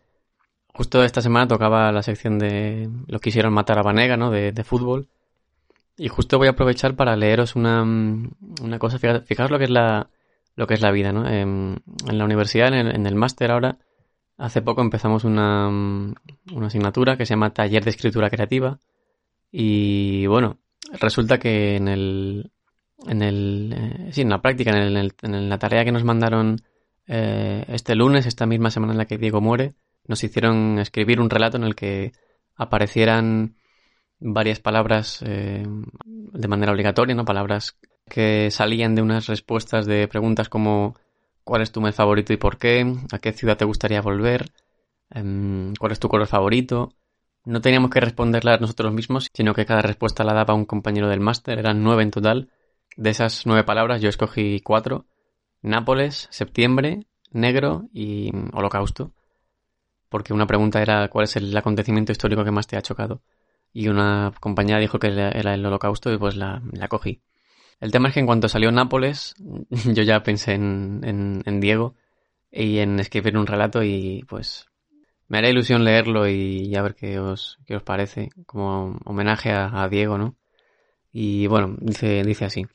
Justo 0.74 1.04
esta 1.04 1.22
semana 1.22 1.48
tocaba 1.48 1.92
la 1.92 2.02
sección 2.02 2.40
de 2.40 2.90
Lo 3.08 3.20
quisieron 3.20 3.54
matar 3.54 3.78
a 3.78 3.84
Vanega, 3.84 4.18
¿no? 4.18 4.32
De, 4.32 4.52
de 4.52 4.64
fútbol. 4.64 5.10
Y 5.98 6.10
justo 6.10 6.38
voy 6.40 6.48
a 6.48 6.52
aprovechar 6.52 6.96
para 6.96 7.16
leeros 7.16 7.56
una, 7.56 7.84
una 7.84 8.80
cosa. 8.80 8.98
Fijaos 8.98 9.52
lo 9.52 9.60
que 9.60 9.66
es 9.66 9.70
la, 9.70 10.10
lo 10.56 10.66
que 10.66 10.74
es 10.74 10.82
la 10.82 10.92
vida, 10.92 11.14
¿no? 11.14 11.30
En, 11.30 11.84
en 12.10 12.18
la 12.18 12.26
universidad, 12.26 12.74
en 12.74 12.88
en 12.88 13.06
el 13.06 13.16
máster 13.16 13.52
ahora, 13.52 13.78
hace 14.38 14.62
poco 14.62 14.82
empezamos 14.82 15.24
una, 15.24 15.68
una 15.68 16.68
asignatura 16.68 17.18
que 17.18 17.26
se 17.26 17.32
llama 17.34 17.54
Taller 17.54 17.84
de 17.84 17.90
Escritura 17.92 18.30
Creativa 18.30 18.80
y 19.52 20.26
bueno, 20.28 20.60
resulta 21.00 21.40
que 21.40 21.76
en 21.78 21.88
el, 21.88 22.52
en 23.08 23.22
el, 23.22 23.74
eh, 23.78 24.10
sí, 24.12 24.22
en 24.22 24.30
la 24.30 24.42
práctica, 24.42 24.72
en, 24.72 24.98
el- 24.98 25.14
en 25.22 25.50
la 25.50 25.58
tarea 25.60 25.86
que 25.86 25.92
nos 25.92 26.04
mandaron 26.04 26.62
eh, 27.08 27.64
este 27.70 27.96
lunes, 27.96 28.26
esta 28.26 28.46
misma 28.46 28.72
semana 28.72 28.94
en 28.94 28.98
la 28.98 29.06
que 29.06 29.18
Diego 29.18 29.42
muere, 29.42 29.76
nos 30.08 30.24
hicieron 30.24 30.80
escribir 30.80 31.20
un 31.22 31.30
relato 31.30 31.58
en 31.58 31.64
el 31.64 31.76
que 31.76 32.12
aparecieran 32.56 33.56
varias 34.20 34.60
palabras 34.60 35.22
eh, 35.26 35.64
de 36.06 36.48
manera 36.48 36.72
obligatoria, 36.72 37.16
¿no? 37.16 37.26
Palabras 37.26 37.78
que 38.10 38.50
salían 38.52 38.96
de 38.96 39.02
unas 39.02 39.28
respuestas 39.28 39.86
de 39.86 40.08
preguntas 40.08 40.50
como 40.50 40.96
¿cuál 41.46 41.62
es 41.62 41.72
tu 41.72 41.82
mes 41.82 41.96
favorito 41.96 42.34
y 42.34 42.38
por 42.38 42.58
qué? 42.58 42.86
¿A 43.14 43.20
qué 43.20 43.32
ciudad 43.32 43.58
te 43.58 43.66
gustaría 43.66 44.02
volver? 44.02 44.52
Em, 45.12 45.74
¿Cuál 45.80 45.94
es 45.94 46.00
tu 46.00 46.10
color 46.10 46.28
favorito? 46.28 46.94
No 47.46 47.62
teníamos 47.62 47.92
que 47.92 48.02
responderlas 48.02 48.62
nosotros 48.62 48.94
mismos, 48.94 49.30
sino 49.34 49.54
que 49.54 49.66
cada 49.66 49.82
respuesta 49.82 50.24
la 50.26 50.34
daba 50.34 50.54
un 50.56 50.66
compañero 50.66 51.08
del 51.10 51.22
máster, 51.22 51.60
eran 51.60 51.84
nueve 51.84 52.04
en 52.04 52.12
total. 52.12 52.50
De 52.98 53.12
esas 53.12 53.46
nueve 53.46 53.64
palabras 53.64 54.02
yo 54.02 54.10
escogí 54.10 54.62
cuatro. 54.62 55.06
Nápoles, 55.62 56.28
septiembre, 56.32 57.06
negro 57.32 57.90
y 57.94 58.32
holocausto. 58.54 59.14
Porque 60.10 60.34
una 60.34 60.48
pregunta 60.48 60.82
era 60.82 61.08
cuál 61.10 61.26
es 61.26 61.36
el 61.36 61.56
acontecimiento 61.56 62.12
histórico 62.12 62.44
que 62.44 62.52
más 62.52 62.68
te 62.68 62.78
ha 62.78 62.82
chocado. 62.82 63.22
Y 63.74 63.90
una 63.90 64.34
compañera 64.40 64.80
dijo 64.80 65.00
que 65.00 65.08
era 65.08 65.30
era 65.32 65.54
el 65.54 65.66
holocausto 65.66 66.12
y 66.14 66.18
pues 66.18 66.36
la, 66.36 66.62
la 66.72 66.88
cogí. 66.88 67.22
El 67.80 67.92
tema 67.92 68.08
es 68.08 68.14
que 68.14 68.20
en 68.20 68.26
cuanto 68.26 68.48
salió 68.48 68.72
Nápoles, 68.72 69.36
yo 69.94 70.04
ya 70.04 70.24
pensé 70.24 70.54
en, 70.54 71.02
en, 71.46 71.60
Diego 71.60 71.96
y 72.52 72.80
en 72.80 73.00
escribir 73.00 73.38
un 73.38 73.48
relato 73.48 73.84
y 73.84 74.24
pues 74.28 74.68
me 75.28 75.40
hará 75.40 75.50
ilusión 75.50 75.84
leerlo 75.84 76.28
y 76.28 76.76
a 76.76 76.82
ver 76.82 76.96
qué 76.96 77.20
os, 77.20 77.60
qué 77.66 77.76
os 77.76 77.84
parece, 77.84 78.30
como 78.46 78.98
homenaje 79.06 79.52
a, 79.52 79.84
a 79.84 79.90
Diego, 79.90 80.18
¿no? 80.18 80.36
Y 81.12 81.48
bueno, 81.48 81.76
dice, 81.80 82.24
dice 82.24 82.46
así. 82.46 82.66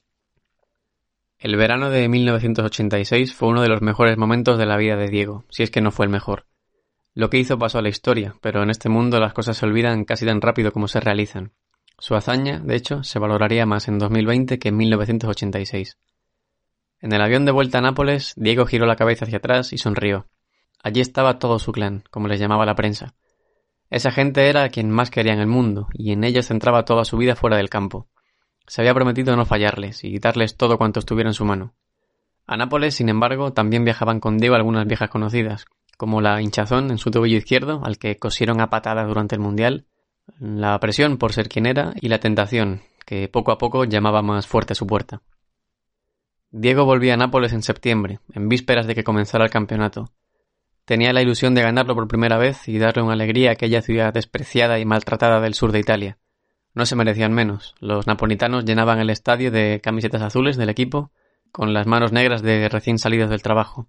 El 1.39 1.57
verano 1.57 1.89
de 1.89 2.09
1986 2.09 3.35
fue 3.35 3.49
uno 3.49 3.63
de 3.63 3.69
los 3.69 3.81
mejores 3.81 4.19
momentos 4.19 4.59
de 4.59 4.67
la 4.67 4.77
vida 4.77 4.97
de 4.97 5.09
Diego, 5.09 5.45
si 5.49 5.63
es 5.63 5.71
que 5.71 5.81
no 5.81 5.91
fue 5.91 6.07
el 6.07 6.13
mejor. 6.13 6.47
Lo 7.15 7.29
que 7.29 7.39
hizo 7.39 7.59
pasó 7.59 7.79
a 7.79 7.83
la 7.83 7.89
historia, 7.89 8.35
pero 8.41 8.63
en 8.63 8.71
este 8.71 8.89
mundo 8.89 9.19
las 9.21 9.33
cosas 9.33 9.57
se 9.57 9.67
olvidan 9.67 10.05
casi 10.05 10.27
tan 10.27 10.41
rápido 10.41 10.71
como 10.71 10.87
se 10.87 11.01
realizan. 11.01 11.53
Su 12.01 12.15
hazaña, 12.15 12.61
de 12.61 12.77
hecho, 12.77 13.05
se 13.05 13.19
valoraría 13.19 13.67
más 13.67 13.87
en 13.87 13.99
2020 13.99 14.59
que 14.59 14.71
en 14.71 14.77
1986. 14.79 15.99
En 17.03 17.13
el 17.13 17.21
avión 17.21 17.45
de 17.45 17.53
vuelta 17.53 17.79
a 17.79 17.83
Nápoles, 17.83 18.33
Diego 18.37 18.65
giró 18.65 18.87
la 18.87 18.97
cabeza 18.97 19.27
hacia 19.27 19.37
atrás 19.37 19.75
y 19.75 19.79
sonrió. 19.79 20.27
Allí 20.83 21.03
estaba 21.03 21.39
todo 21.39 21.59
su 21.59 21.73
clan, 21.73 22.03
como 22.11 22.27
les 22.27 22.41
llamaba 22.41 22.65
la 22.65 22.75
prensa. 22.75 23.15
Esa 23.91 24.13
gente 24.13 24.49
era 24.49 24.65
a 24.65 24.71
quien 24.71 24.91
más 24.91 25.11
quería 25.11 25.35
en 25.35 25.41
el 25.41 25.47
mundo, 25.47 25.89
y 25.93 26.13
en 26.13 26.25
ellos 26.25 26.47
centraba 26.47 26.87
toda 26.87 27.05
su 27.05 27.19
vida 27.19 27.37
fuera 27.37 27.59
del 27.59 27.69
campo. 27.69 28.09
Se 28.67 28.81
había 28.81 28.95
prometido 28.95 29.37
no 29.37 29.45
fallarles 29.45 30.03
y 30.03 30.19
darles 30.19 30.57
todo 30.57 30.79
cuanto 30.79 31.01
estuviera 31.01 31.29
en 31.29 31.35
su 31.35 31.45
mano. 31.45 31.75
A 32.47 32.57
Nápoles, 32.57 32.95
sin 32.95 33.11
embargo, 33.11 33.53
también 33.53 33.85
viajaban 33.85 34.21
con 34.21 34.39
Diego 34.39 34.55
algunas 34.55 34.87
viejas 34.87 35.11
conocidas, 35.11 35.67
como 35.99 36.23
la 36.23 36.41
hinchazón 36.41 36.91
en 36.91 36.97
su 36.97 37.11
tobillo 37.11 37.37
izquierdo, 37.37 37.83
al 37.85 37.99
que 37.99 38.19
cosieron 38.19 38.63
a 38.63 38.71
patadas 38.71 39.07
durante 39.07 39.35
el 39.35 39.43
Mundial, 39.43 39.87
la 40.39 40.79
presión 40.81 41.19
por 41.19 41.33
ser 41.33 41.49
quien 41.49 41.67
era 41.67 41.93
y 42.01 42.09
la 42.09 42.21
tentación, 42.21 42.83
que 43.07 43.29
poco 43.29 43.53
a 43.53 43.59
poco 43.59 43.85
llamaba 43.85 44.23
más 44.23 44.47
fuerte 44.47 44.73
a 44.73 44.77
su 44.77 44.87
puerta. 44.87 45.23
Diego 46.51 46.85
volvía 46.85 47.15
a 47.15 47.17
Nápoles 47.17 47.53
en 47.53 47.63
septiembre, 47.63 48.21
en 48.35 48.49
vísperas 48.49 48.87
de 48.87 48.95
que 48.95 49.05
comenzara 49.05 49.45
el 49.45 49.51
campeonato. 49.51 50.11
Tenía 50.85 51.13
la 51.13 51.23
ilusión 51.23 51.55
de 51.55 51.63
ganarlo 51.63 51.95
por 51.95 52.09
primera 52.09 52.39
vez 52.39 52.67
y 52.69 52.79
darle 52.79 53.03
una 53.03 53.13
alegría 53.13 53.51
a 53.51 53.53
aquella 53.53 53.83
ciudad 53.83 54.13
despreciada 54.13 54.79
y 54.81 54.85
maltratada 54.85 55.41
del 55.41 55.55
sur 55.55 55.71
de 55.71 55.79
Italia. 55.79 56.19
No 56.75 56.87
se 56.87 56.97
merecían 56.97 57.33
menos. 57.33 57.75
Los 57.81 58.07
napolitanos 58.07 58.65
llenaban 58.65 58.99
el 58.99 59.11
estadio 59.11 59.51
de 59.51 59.81
camisetas 59.83 60.23
azules 60.23 60.57
del 60.57 60.69
equipo, 60.69 61.13
con 61.53 61.73
las 61.73 61.87
manos 61.87 62.13
negras 62.13 62.43
de 62.43 62.69
recién 62.69 62.99
salidos 62.99 63.31
del 63.31 63.43
trabajo. 63.43 63.89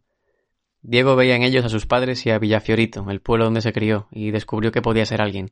Diego 0.83 1.15
veía 1.15 1.35
en 1.35 1.43
ellos 1.43 1.65
a 1.65 1.69
sus 1.69 1.85
padres 1.85 2.25
y 2.25 2.31
a 2.31 2.39
Villafiorito, 2.39 3.09
el 3.09 3.21
pueblo 3.21 3.45
donde 3.45 3.61
se 3.61 3.73
crió, 3.73 4.07
y 4.11 4.31
descubrió 4.31 4.71
que 4.71 4.81
podía 4.81 5.05
ser 5.05 5.21
alguien, 5.21 5.51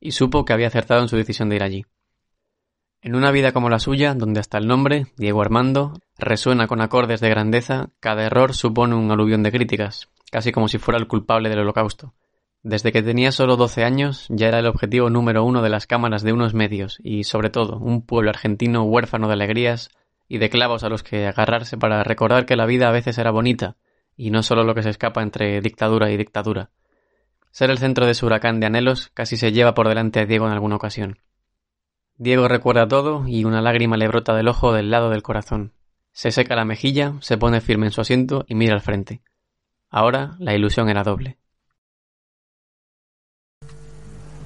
y 0.00 0.12
supo 0.12 0.44
que 0.44 0.52
había 0.52 0.68
acertado 0.68 1.02
en 1.02 1.08
su 1.08 1.16
decisión 1.16 1.48
de 1.48 1.56
ir 1.56 1.62
allí. 1.62 1.84
En 3.00 3.14
una 3.14 3.30
vida 3.30 3.52
como 3.52 3.70
la 3.70 3.78
suya, 3.78 4.14
donde 4.14 4.40
hasta 4.40 4.58
el 4.58 4.66
nombre, 4.66 5.06
Diego 5.16 5.40
Armando, 5.40 5.94
resuena 6.18 6.66
con 6.66 6.80
acordes 6.80 7.20
de 7.20 7.28
grandeza, 7.28 7.90
cada 8.00 8.24
error 8.24 8.54
supone 8.54 8.96
un 8.96 9.10
aluvión 9.10 9.44
de 9.44 9.52
críticas, 9.52 10.08
casi 10.32 10.50
como 10.50 10.66
si 10.66 10.78
fuera 10.78 10.98
el 10.98 11.06
culpable 11.06 11.48
del 11.48 11.60
holocausto. 11.60 12.14
Desde 12.64 12.90
que 12.90 13.02
tenía 13.02 13.30
solo 13.30 13.56
12 13.56 13.84
años 13.84 14.26
ya 14.28 14.48
era 14.48 14.58
el 14.58 14.66
objetivo 14.66 15.10
número 15.10 15.44
uno 15.44 15.62
de 15.62 15.68
las 15.68 15.86
cámaras 15.86 16.22
de 16.22 16.32
unos 16.32 16.54
medios 16.54 16.98
y, 17.04 17.22
sobre 17.22 17.50
todo, 17.50 17.78
un 17.78 18.04
pueblo 18.04 18.30
argentino 18.30 18.82
huérfano 18.82 19.28
de 19.28 19.34
alegrías 19.34 19.90
y 20.26 20.38
de 20.38 20.50
clavos 20.50 20.82
a 20.82 20.88
los 20.88 21.04
que 21.04 21.28
agarrarse 21.28 21.78
para 21.78 22.02
recordar 22.02 22.46
que 22.46 22.56
la 22.56 22.66
vida 22.66 22.88
a 22.88 22.92
veces 22.92 23.16
era 23.16 23.30
bonita 23.30 23.76
y 24.16 24.30
no 24.30 24.42
solo 24.42 24.64
lo 24.64 24.74
que 24.74 24.82
se 24.82 24.90
escapa 24.90 25.22
entre 25.22 25.60
dictadura 25.60 26.10
y 26.10 26.16
dictadura. 26.16 26.70
Ser 27.50 27.70
el 27.70 27.78
centro 27.78 28.06
de 28.06 28.14
su 28.14 28.26
huracán 28.26 28.60
de 28.60 28.66
anhelos 28.66 29.10
casi 29.14 29.36
se 29.36 29.52
lleva 29.52 29.74
por 29.74 29.88
delante 29.88 30.20
a 30.20 30.26
Diego 30.26 30.46
en 30.46 30.52
alguna 30.52 30.76
ocasión. 30.76 31.18
Diego 32.16 32.48
recuerda 32.48 32.88
todo 32.88 33.26
y 33.26 33.44
una 33.44 33.62
lágrima 33.62 33.96
le 33.96 34.08
brota 34.08 34.34
del 34.34 34.48
ojo 34.48 34.72
del 34.72 34.90
lado 34.90 35.10
del 35.10 35.22
corazón. 35.22 35.72
Se 36.12 36.32
seca 36.32 36.56
la 36.56 36.64
mejilla, 36.64 37.14
se 37.20 37.38
pone 37.38 37.60
firme 37.60 37.86
en 37.86 37.92
su 37.92 38.00
asiento 38.00 38.44
y 38.48 38.54
mira 38.56 38.74
al 38.74 38.80
frente. 38.80 39.22
Ahora 39.88 40.36
la 40.40 40.54
ilusión 40.54 40.88
era 40.88 41.04
doble. 41.04 41.38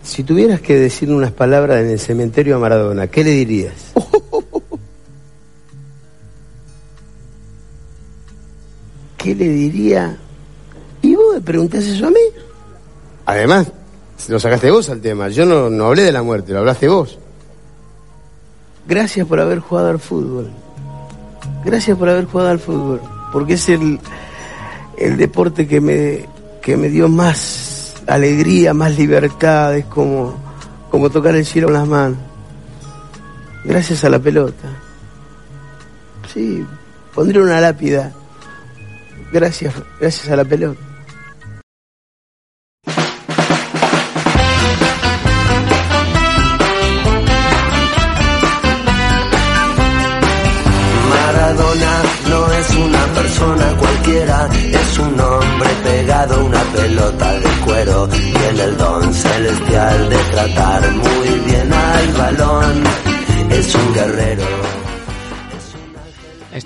Si 0.02 0.22
tuvieras 0.24 0.60
que 0.60 0.74
decir 0.74 1.10
unas 1.10 1.32
palabras 1.32 1.80
en 1.80 1.88
el 1.90 1.98
cementerio 1.98 2.56
a 2.56 2.58
Maradona, 2.58 3.06
¿qué 3.06 3.24
le 3.24 3.30
dirías? 3.30 3.94
¿Qué 9.16 9.34
le 9.34 9.48
diría? 9.48 10.18
¿Y 11.00 11.14
vos 11.14 11.36
me 11.36 11.40
preguntás 11.40 11.84
eso 11.84 12.08
a 12.08 12.10
mí? 12.10 12.20
Además, 13.26 13.72
lo 14.28 14.38
sacaste 14.38 14.70
vos 14.70 14.88
al 14.90 15.00
tema. 15.00 15.28
Yo 15.28 15.46
no, 15.46 15.70
no 15.70 15.87
hablé 15.87 16.02
de 16.02 16.12
la 16.12 16.22
muerte, 16.22 16.52
lo 16.52 16.61
hablaste 16.61 16.88
vos. 16.88 17.18
Gracias 18.87 19.26
por 19.26 19.40
haber 19.40 19.61
jugado 19.61 19.90
al 19.90 19.98
fútbol. 19.98 20.50
Gracias 21.64 21.96
por 21.96 22.08
haber 22.08 22.24
jugado 22.26 22.50
al 22.50 22.58
fútbol. 22.58 23.00
Porque 23.32 23.54
es 23.54 23.68
el, 23.68 24.00
el 24.98 25.16
deporte 25.16 25.66
que 25.66 25.80
me, 25.80 26.26
que 26.61 26.76
me 26.76 26.88
dio 26.88 27.08
más 27.08 27.94
alegría, 28.06 28.74
más 28.74 28.96
libertad. 28.98 29.76
Es 29.76 29.87
como, 29.87 30.35
como 30.90 31.11
tocar 31.11 31.37
el 31.37 31.46
cielo 31.46 31.68
con 31.68 31.74
las 31.74 31.88
manos. 31.88 32.18
Gracias 33.64 34.04
a 34.04 34.08
la 34.08 34.18
pelota. 34.18 34.68
Sí, 36.32 36.66
pondré 37.14 37.40
una 37.40 37.61
lápida. 37.61 38.12
Gracias, 39.32 39.74
gracias 40.00 40.28
a 40.28 40.37
la 40.37 40.44
pelota. 40.44 40.91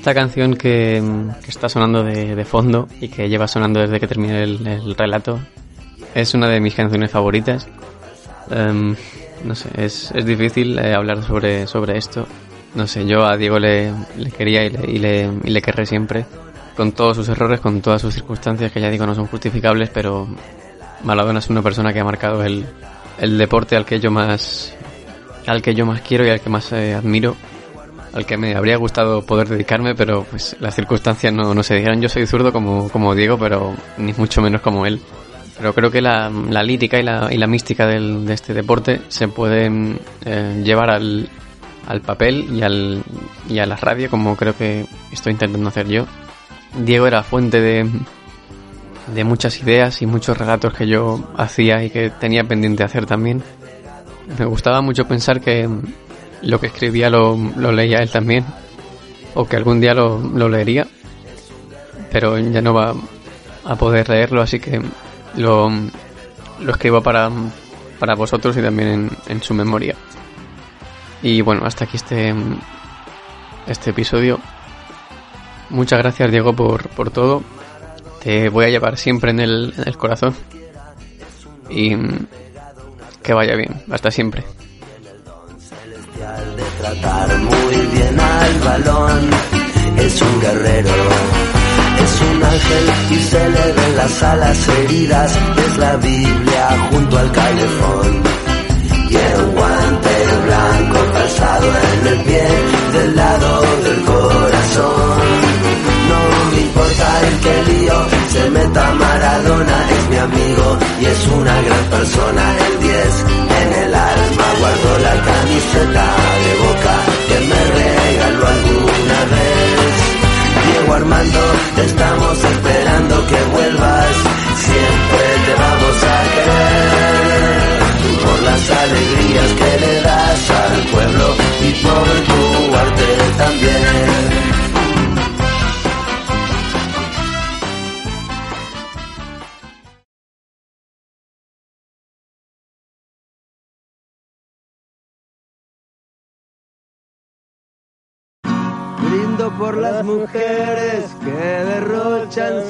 Esta 0.06 0.20
canción 0.20 0.54
que, 0.54 1.02
está 1.48 1.68
sonando 1.68 2.04
de, 2.04 2.36
de, 2.36 2.44
fondo 2.44 2.86
y 3.00 3.08
que 3.08 3.28
lleva 3.28 3.48
sonando 3.48 3.80
desde 3.80 3.98
que 3.98 4.06
terminé 4.06 4.44
el, 4.44 4.64
el 4.64 4.94
relato 4.94 5.40
es 6.14 6.32
una 6.32 6.46
de 6.46 6.60
mis 6.60 6.76
canciones 6.76 7.10
favoritas. 7.10 7.66
Um, 8.48 8.94
no 9.42 9.56
sé, 9.56 9.68
es, 9.74 10.12
difícil 10.24 10.78
eh, 10.78 10.94
hablar 10.94 11.24
sobre, 11.24 11.66
sobre 11.66 11.98
esto. 11.98 12.24
No 12.76 12.86
sé, 12.86 13.04
yo 13.04 13.24
a 13.24 13.36
Diego 13.36 13.58
le, 13.58 13.92
le 14.16 14.30
quería 14.30 14.64
y 14.64 14.70
le, 14.70 14.90
y, 14.92 14.98
le, 14.98 15.28
y 15.42 15.50
le 15.50 15.60
querré 15.60 15.84
siempre. 15.84 16.24
Con 16.76 16.92
todos 16.92 17.16
sus 17.16 17.28
errores, 17.28 17.58
con 17.58 17.80
todas 17.80 18.00
sus 18.00 18.14
circunstancias 18.14 18.70
que 18.70 18.80
ya 18.80 18.90
digo 18.90 19.06
no 19.06 19.14
son 19.16 19.26
justificables, 19.26 19.90
pero 19.92 20.28
Maradona 21.02 21.40
es 21.40 21.50
una 21.50 21.62
persona 21.62 21.92
que 21.92 21.98
ha 21.98 22.04
marcado 22.04 22.44
el, 22.44 22.64
el 23.18 23.36
deporte 23.36 23.74
al 23.74 23.84
que 23.84 23.98
yo 23.98 24.12
más 24.12 24.72
al 25.48 25.62
que 25.62 25.74
yo 25.74 25.84
más 25.84 26.00
quiero 26.00 26.24
y 26.24 26.30
al 26.30 26.40
que 26.40 26.48
más 26.48 26.70
eh, 26.70 26.94
admiro 26.94 27.34
al 28.16 28.24
que 28.24 28.38
me 28.38 28.56
habría 28.56 28.78
gustado 28.78 29.20
poder 29.20 29.46
dedicarme, 29.46 29.94
pero 29.94 30.24
pues 30.24 30.56
las 30.58 30.74
circunstancias 30.74 31.34
no, 31.34 31.54
no 31.54 31.62
se 31.62 31.74
dieron. 31.76 32.00
Yo 32.00 32.08
soy 32.08 32.26
zurdo 32.26 32.50
como, 32.50 32.88
como 32.88 33.14
Diego, 33.14 33.36
pero 33.38 33.74
ni 33.98 34.14
mucho 34.14 34.40
menos 34.40 34.62
como 34.62 34.86
él. 34.86 35.02
Pero 35.58 35.74
creo 35.74 35.90
que 35.90 36.00
la, 36.00 36.30
la 36.30 36.62
lírica 36.62 36.98
y 36.98 37.02
la, 37.02 37.28
y 37.30 37.36
la 37.36 37.46
mística 37.46 37.86
del, 37.86 38.24
de 38.24 38.32
este 38.32 38.54
deporte 38.54 39.02
se 39.08 39.28
pueden 39.28 39.98
eh, 40.24 40.62
llevar 40.64 40.88
al, 40.90 41.28
al 41.86 42.00
papel 42.00 42.46
y, 42.54 42.62
al, 42.62 43.02
y 43.50 43.58
a 43.58 43.66
la 43.66 43.76
radio, 43.76 44.08
como 44.08 44.34
creo 44.34 44.56
que 44.56 44.86
estoy 45.12 45.32
intentando 45.32 45.68
hacer 45.68 45.86
yo. 45.86 46.06
Diego 46.84 47.06
era 47.06 47.22
fuente 47.22 47.60
de, 47.60 47.86
de 49.14 49.24
muchas 49.24 49.60
ideas 49.62 50.00
y 50.00 50.06
muchos 50.06 50.38
relatos 50.38 50.72
que 50.72 50.86
yo 50.86 51.32
hacía 51.36 51.84
y 51.84 51.90
que 51.90 52.08
tenía 52.08 52.44
pendiente 52.44 52.82
hacer 52.82 53.04
también. 53.04 53.42
Me 54.38 54.46
gustaba 54.46 54.80
mucho 54.80 55.06
pensar 55.06 55.42
que 55.42 55.68
lo 56.42 56.60
que 56.60 56.66
escribía 56.66 57.10
lo, 57.10 57.36
leía 57.72 57.98
él 57.98 58.10
también, 58.10 58.44
o 59.34 59.46
que 59.46 59.56
algún 59.56 59.80
día 59.80 59.94
lo, 59.94 60.48
leería, 60.48 60.86
pero 62.10 62.38
ya 62.38 62.60
no 62.60 62.74
va 62.74 62.94
a 63.64 63.76
poder 63.76 64.08
leerlo, 64.08 64.42
así 64.42 64.60
que 64.60 64.80
lo, 65.36 65.70
lo 66.60 66.72
escribo 66.72 67.02
para, 67.02 67.30
para 67.98 68.14
vosotros 68.14 68.56
y 68.56 68.62
también 68.62 68.88
en, 68.88 69.10
en 69.28 69.42
su 69.42 69.54
memoria. 69.54 69.94
Y 71.22 71.40
bueno, 71.40 71.64
hasta 71.64 71.84
aquí 71.84 71.96
este, 71.96 72.34
este 73.66 73.90
episodio. 73.90 74.38
Muchas 75.70 75.98
gracias 75.98 76.30
Diego 76.30 76.54
por, 76.54 76.88
por 76.90 77.10
todo. 77.10 77.42
Te 78.22 78.48
voy 78.48 78.66
a 78.66 78.68
llevar 78.68 78.96
siempre 78.96 79.30
en 79.30 79.40
el, 79.40 79.74
en 79.76 79.88
el 79.88 79.96
corazón. 79.96 80.34
Y 81.68 81.96
que 83.22 83.34
vaya 83.34 83.56
bien. 83.56 83.82
Hasta 83.90 84.10
siempre. 84.10 84.44
De 86.56 86.64
tratar 86.80 87.38
muy 87.38 87.76
bien 87.92 88.18
al 88.18 88.60
balón. 88.60 89.30
Es 89.98 90.22
un 90.22 90.40
guerrero, 90.40 90.94
es 92.04 92.20
un 92.20 92.44
ángel 92.44 92.84
y 93.10 93.22
se 93.22 93.48
le 93.48 93.72
ven 93.72 93.96
las 93.96 94.22
alas 94.22 94.68
heridas. 94.68 95.38
Es 95.56 95.78
la 95.78 95.96
Biblia 95.96 96.88
junto 96.90 97.18
al 97.18 97.32
calefón. 97.32 98.35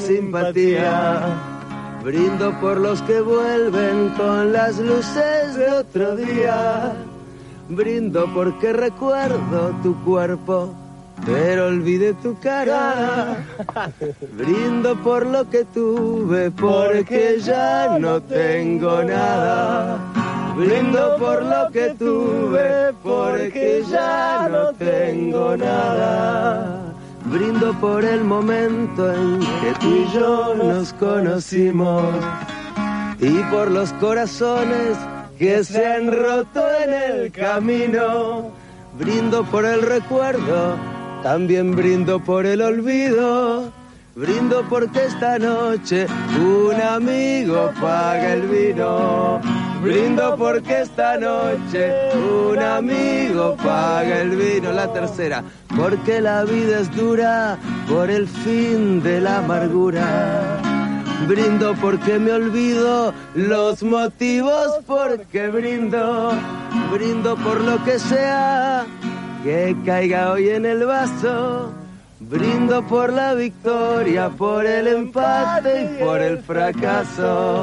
Simpatía. 0.06 1.20
Brindo 2.04 2.52
por 2.60 2.78
los 2.78 3.02
que 3.02 3.20
vuelven 3.20 4.10
con 4.10 4.52
las 4.52 4.78
luces 4.78 5.56
de 5.56 5.70
otro 5.70 6.14
día. 6.16 6.92
Brindo 7.68 8.32
porque 8.32 8.72
recuerdo 8.72 9.74
tu 9.82 9.96
cuerpo, 10.04 10.72
pero 11.24 11.66
olvidé 11.66 12.14
tu 12.14 12.38
cara. 12.38 13.44
Brindo 14.32 14.94
por 15.02 15.26
lo 15.26 15.50
que 15.50 15.64
tuve, 15.64 16.52
porque 16.52 17.40
ya 17.40 17.98
no 17.98 18.22
tengo 18.22 19.02
nada. 19.02 19.98
Brindo 20.56 21.16
por 21.18 21.42
lo 21.42 21.70
que 21.72 21.90
tuve, 21.98 22.92
porque 23.02 23.82
ya 23.90 24.48
no 24.48 24.72
tengo 24.74 25.56
nada. 25.56 26.75
Brindo 27.36 27.74
por 27.74 28.02
el 28.02 28.24
momento 28.24 29.12
en 29.12 29.40
que 29.40 29.72
tú 29.78 29.94
y 29.94 30.14
yo 30.14 30.54
nos 30.54 30.94
conocimos 30.94 32.02
y 33.20 33.42
por 33.50 33.70
los 33.70 33.92
corazones 33.94 34.96
que 35.38 35.62
se 35.62 35.86
han 35.86 36.10
roto 36.10 36.64
en 36.82 36.94
el 36.94 37.32
camino. 37.32 38.52
Brindo 38.98 39.44
por 39.44 39.66
el 39.66 39.82
recuerdo, 39.82 40.76
también 41.22 41.76
brindo 41.76 42.20
por 42.20 42.46
el 42.46 42.62
olvido. 42.62 43.70
Brindo 44.14 44.64
porque 44.70 45.04
esta 45.04 45.38
noche 45.38 46.06
un 46.40 46.80
amigo 46.80 47.70
paga 47.78 48.32
el 48.32 48.48
vino. 48.48 49.42
Brindo 49.82 50.36
porque 50.38 50.80
esta 50.80 51.18
noche 51.18 51.92
un 52.14 52.58
amigo 52.58 53.54
paga 53.62 54.22
el 54.22 54.30
vino. 54.30 54.72
La 54.72 54.90
tercera, 54.90 55.44
porque 55.76 56.20
la 56.20 56.44
vida 56.44 56.80
es 56.80 56.94
dura 56.96 57.58
por 57.88 58.10
el 58.10 58.26
fin 58.26 59.02
de 59.02 59.20
la 59.20 59.38
amargura. 59.38 60.60
Brindo 61.28 61.74
porque 61.80 62.18
me 62.18 62.32
olvido 62.32 63.12
los 63.34 63.82
motivos 63.82 64.78
porque 64.86 65.48
brindo. 65.48 66.32
Brindo 66.92 67.36
por 67.36 67.60
lo 67.62 67.82
que 67.84 67.98
sea 67.98 68.86
que 69.42 69.76
caiga 69.84 70.32
hoy 70.32 70.50
en 70.50 70.66
el 70.66 70.84
vaso. 70.84 71.72
Brindo 72.18 72.82
por 72.86 73.12
la 73.12 73.34
victoria, 73.34 74.30
por 74.30 74.64
el 74.64 74.86
empate 74.88 75.98
y 76.00 76.02
por 76.02 76.20
el 76.20 76.38
fracaso. 76.38 77.62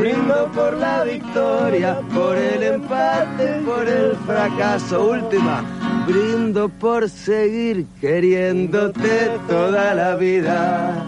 Brindo 0.00 0.50
por 0.54 0.74
la 0.74 1.04
victoria, 1.04 2.00
por 2.12 2.36
el 2.36 2.62
empate 2.62 3.58
y 3.60 3.64
por 3.64 3.86
el 3.86 4.16
fracaso. 4.26 5.08
Última. 5.10 5.75
Brindo 6.06 6.68
por 6.68 7.08
seguir 7.10 7.86
queriéndote 8.00 9.30
toda 9.48 9.92
la 9.92 10.14
vida. 10.14 11.04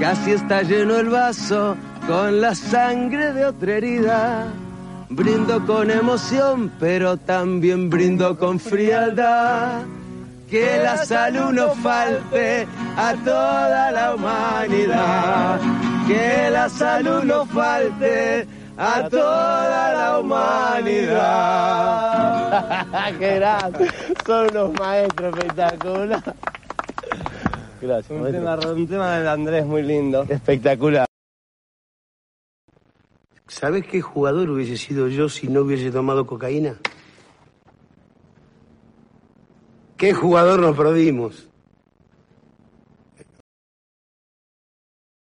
Casi 0.00 0.32
está 0.32 0.62
lleno 0.62 0.96
el 0.98 1.08
vaso 1.08 1.76
con 2.06 2.40
la 2.40 2.54
sangre 2.54 3.32
de 3.32 3.46
otra 3.46 3.76
herida. 3.78 4.46
Brindo 5.08 5.66
con 5.66 5.90
emoción, 5.90 6.70
pero 6.78 7.16
también 7.16 7.90
brindo 7.90 8.38
con 8.38 8.60
frialdad. 8.60 9.82
Que 10.48 10.78
la 10.78 11.04
salud 11.04 11.52
no 11.52 11.70
falte 11.74 12.66
a 12.96 13.14
toda 13.24 13.90
la 13.90 14.14
humanidad. 14.14 15.60
Que 16.06 16.48
la 16.50 16.68
salud 16.68 17.24
no 17.24 17.44
falte 17.46 18.46
a 18.76 19.08
toda 19.08 19.92
la 19.92 20.18
humanidad. 20.20 21.62
Qué 23.18 23.34
grande. 23.36 23.90
Son 24.26 24.48
unos 24.50 24.72
maestros 24.78 25.36
espectaculares. 25.36 26.22
Gracias. 27.80 28.20
Un 28.20 28.30
tema, 28.30 28.56
un 28.56 28.86
tema 28.86 29.16
del 29.16 29.28
Andrés 29.28 29.66
muy 29.66 29.82
lindo. 29.82 30.24
Espectacular. 30.28 31.06
¿Sabes 33.48 33.86
qué 33.86 34.00
jugador 34.00 34.48
hubiese 34.50 34.76
sido 34.78 35.08
yo 35.08 35.28
si 35.28 35.48
no 35.48 35.60
hubiese 35.62 35.90
tomado 35.90 36.26
cocaína? 36.26 36.78
¿Qué 39.96 40.14
jugador 40.14 40.60
nos 40.60 40.76
perdimos? 40.76 41.48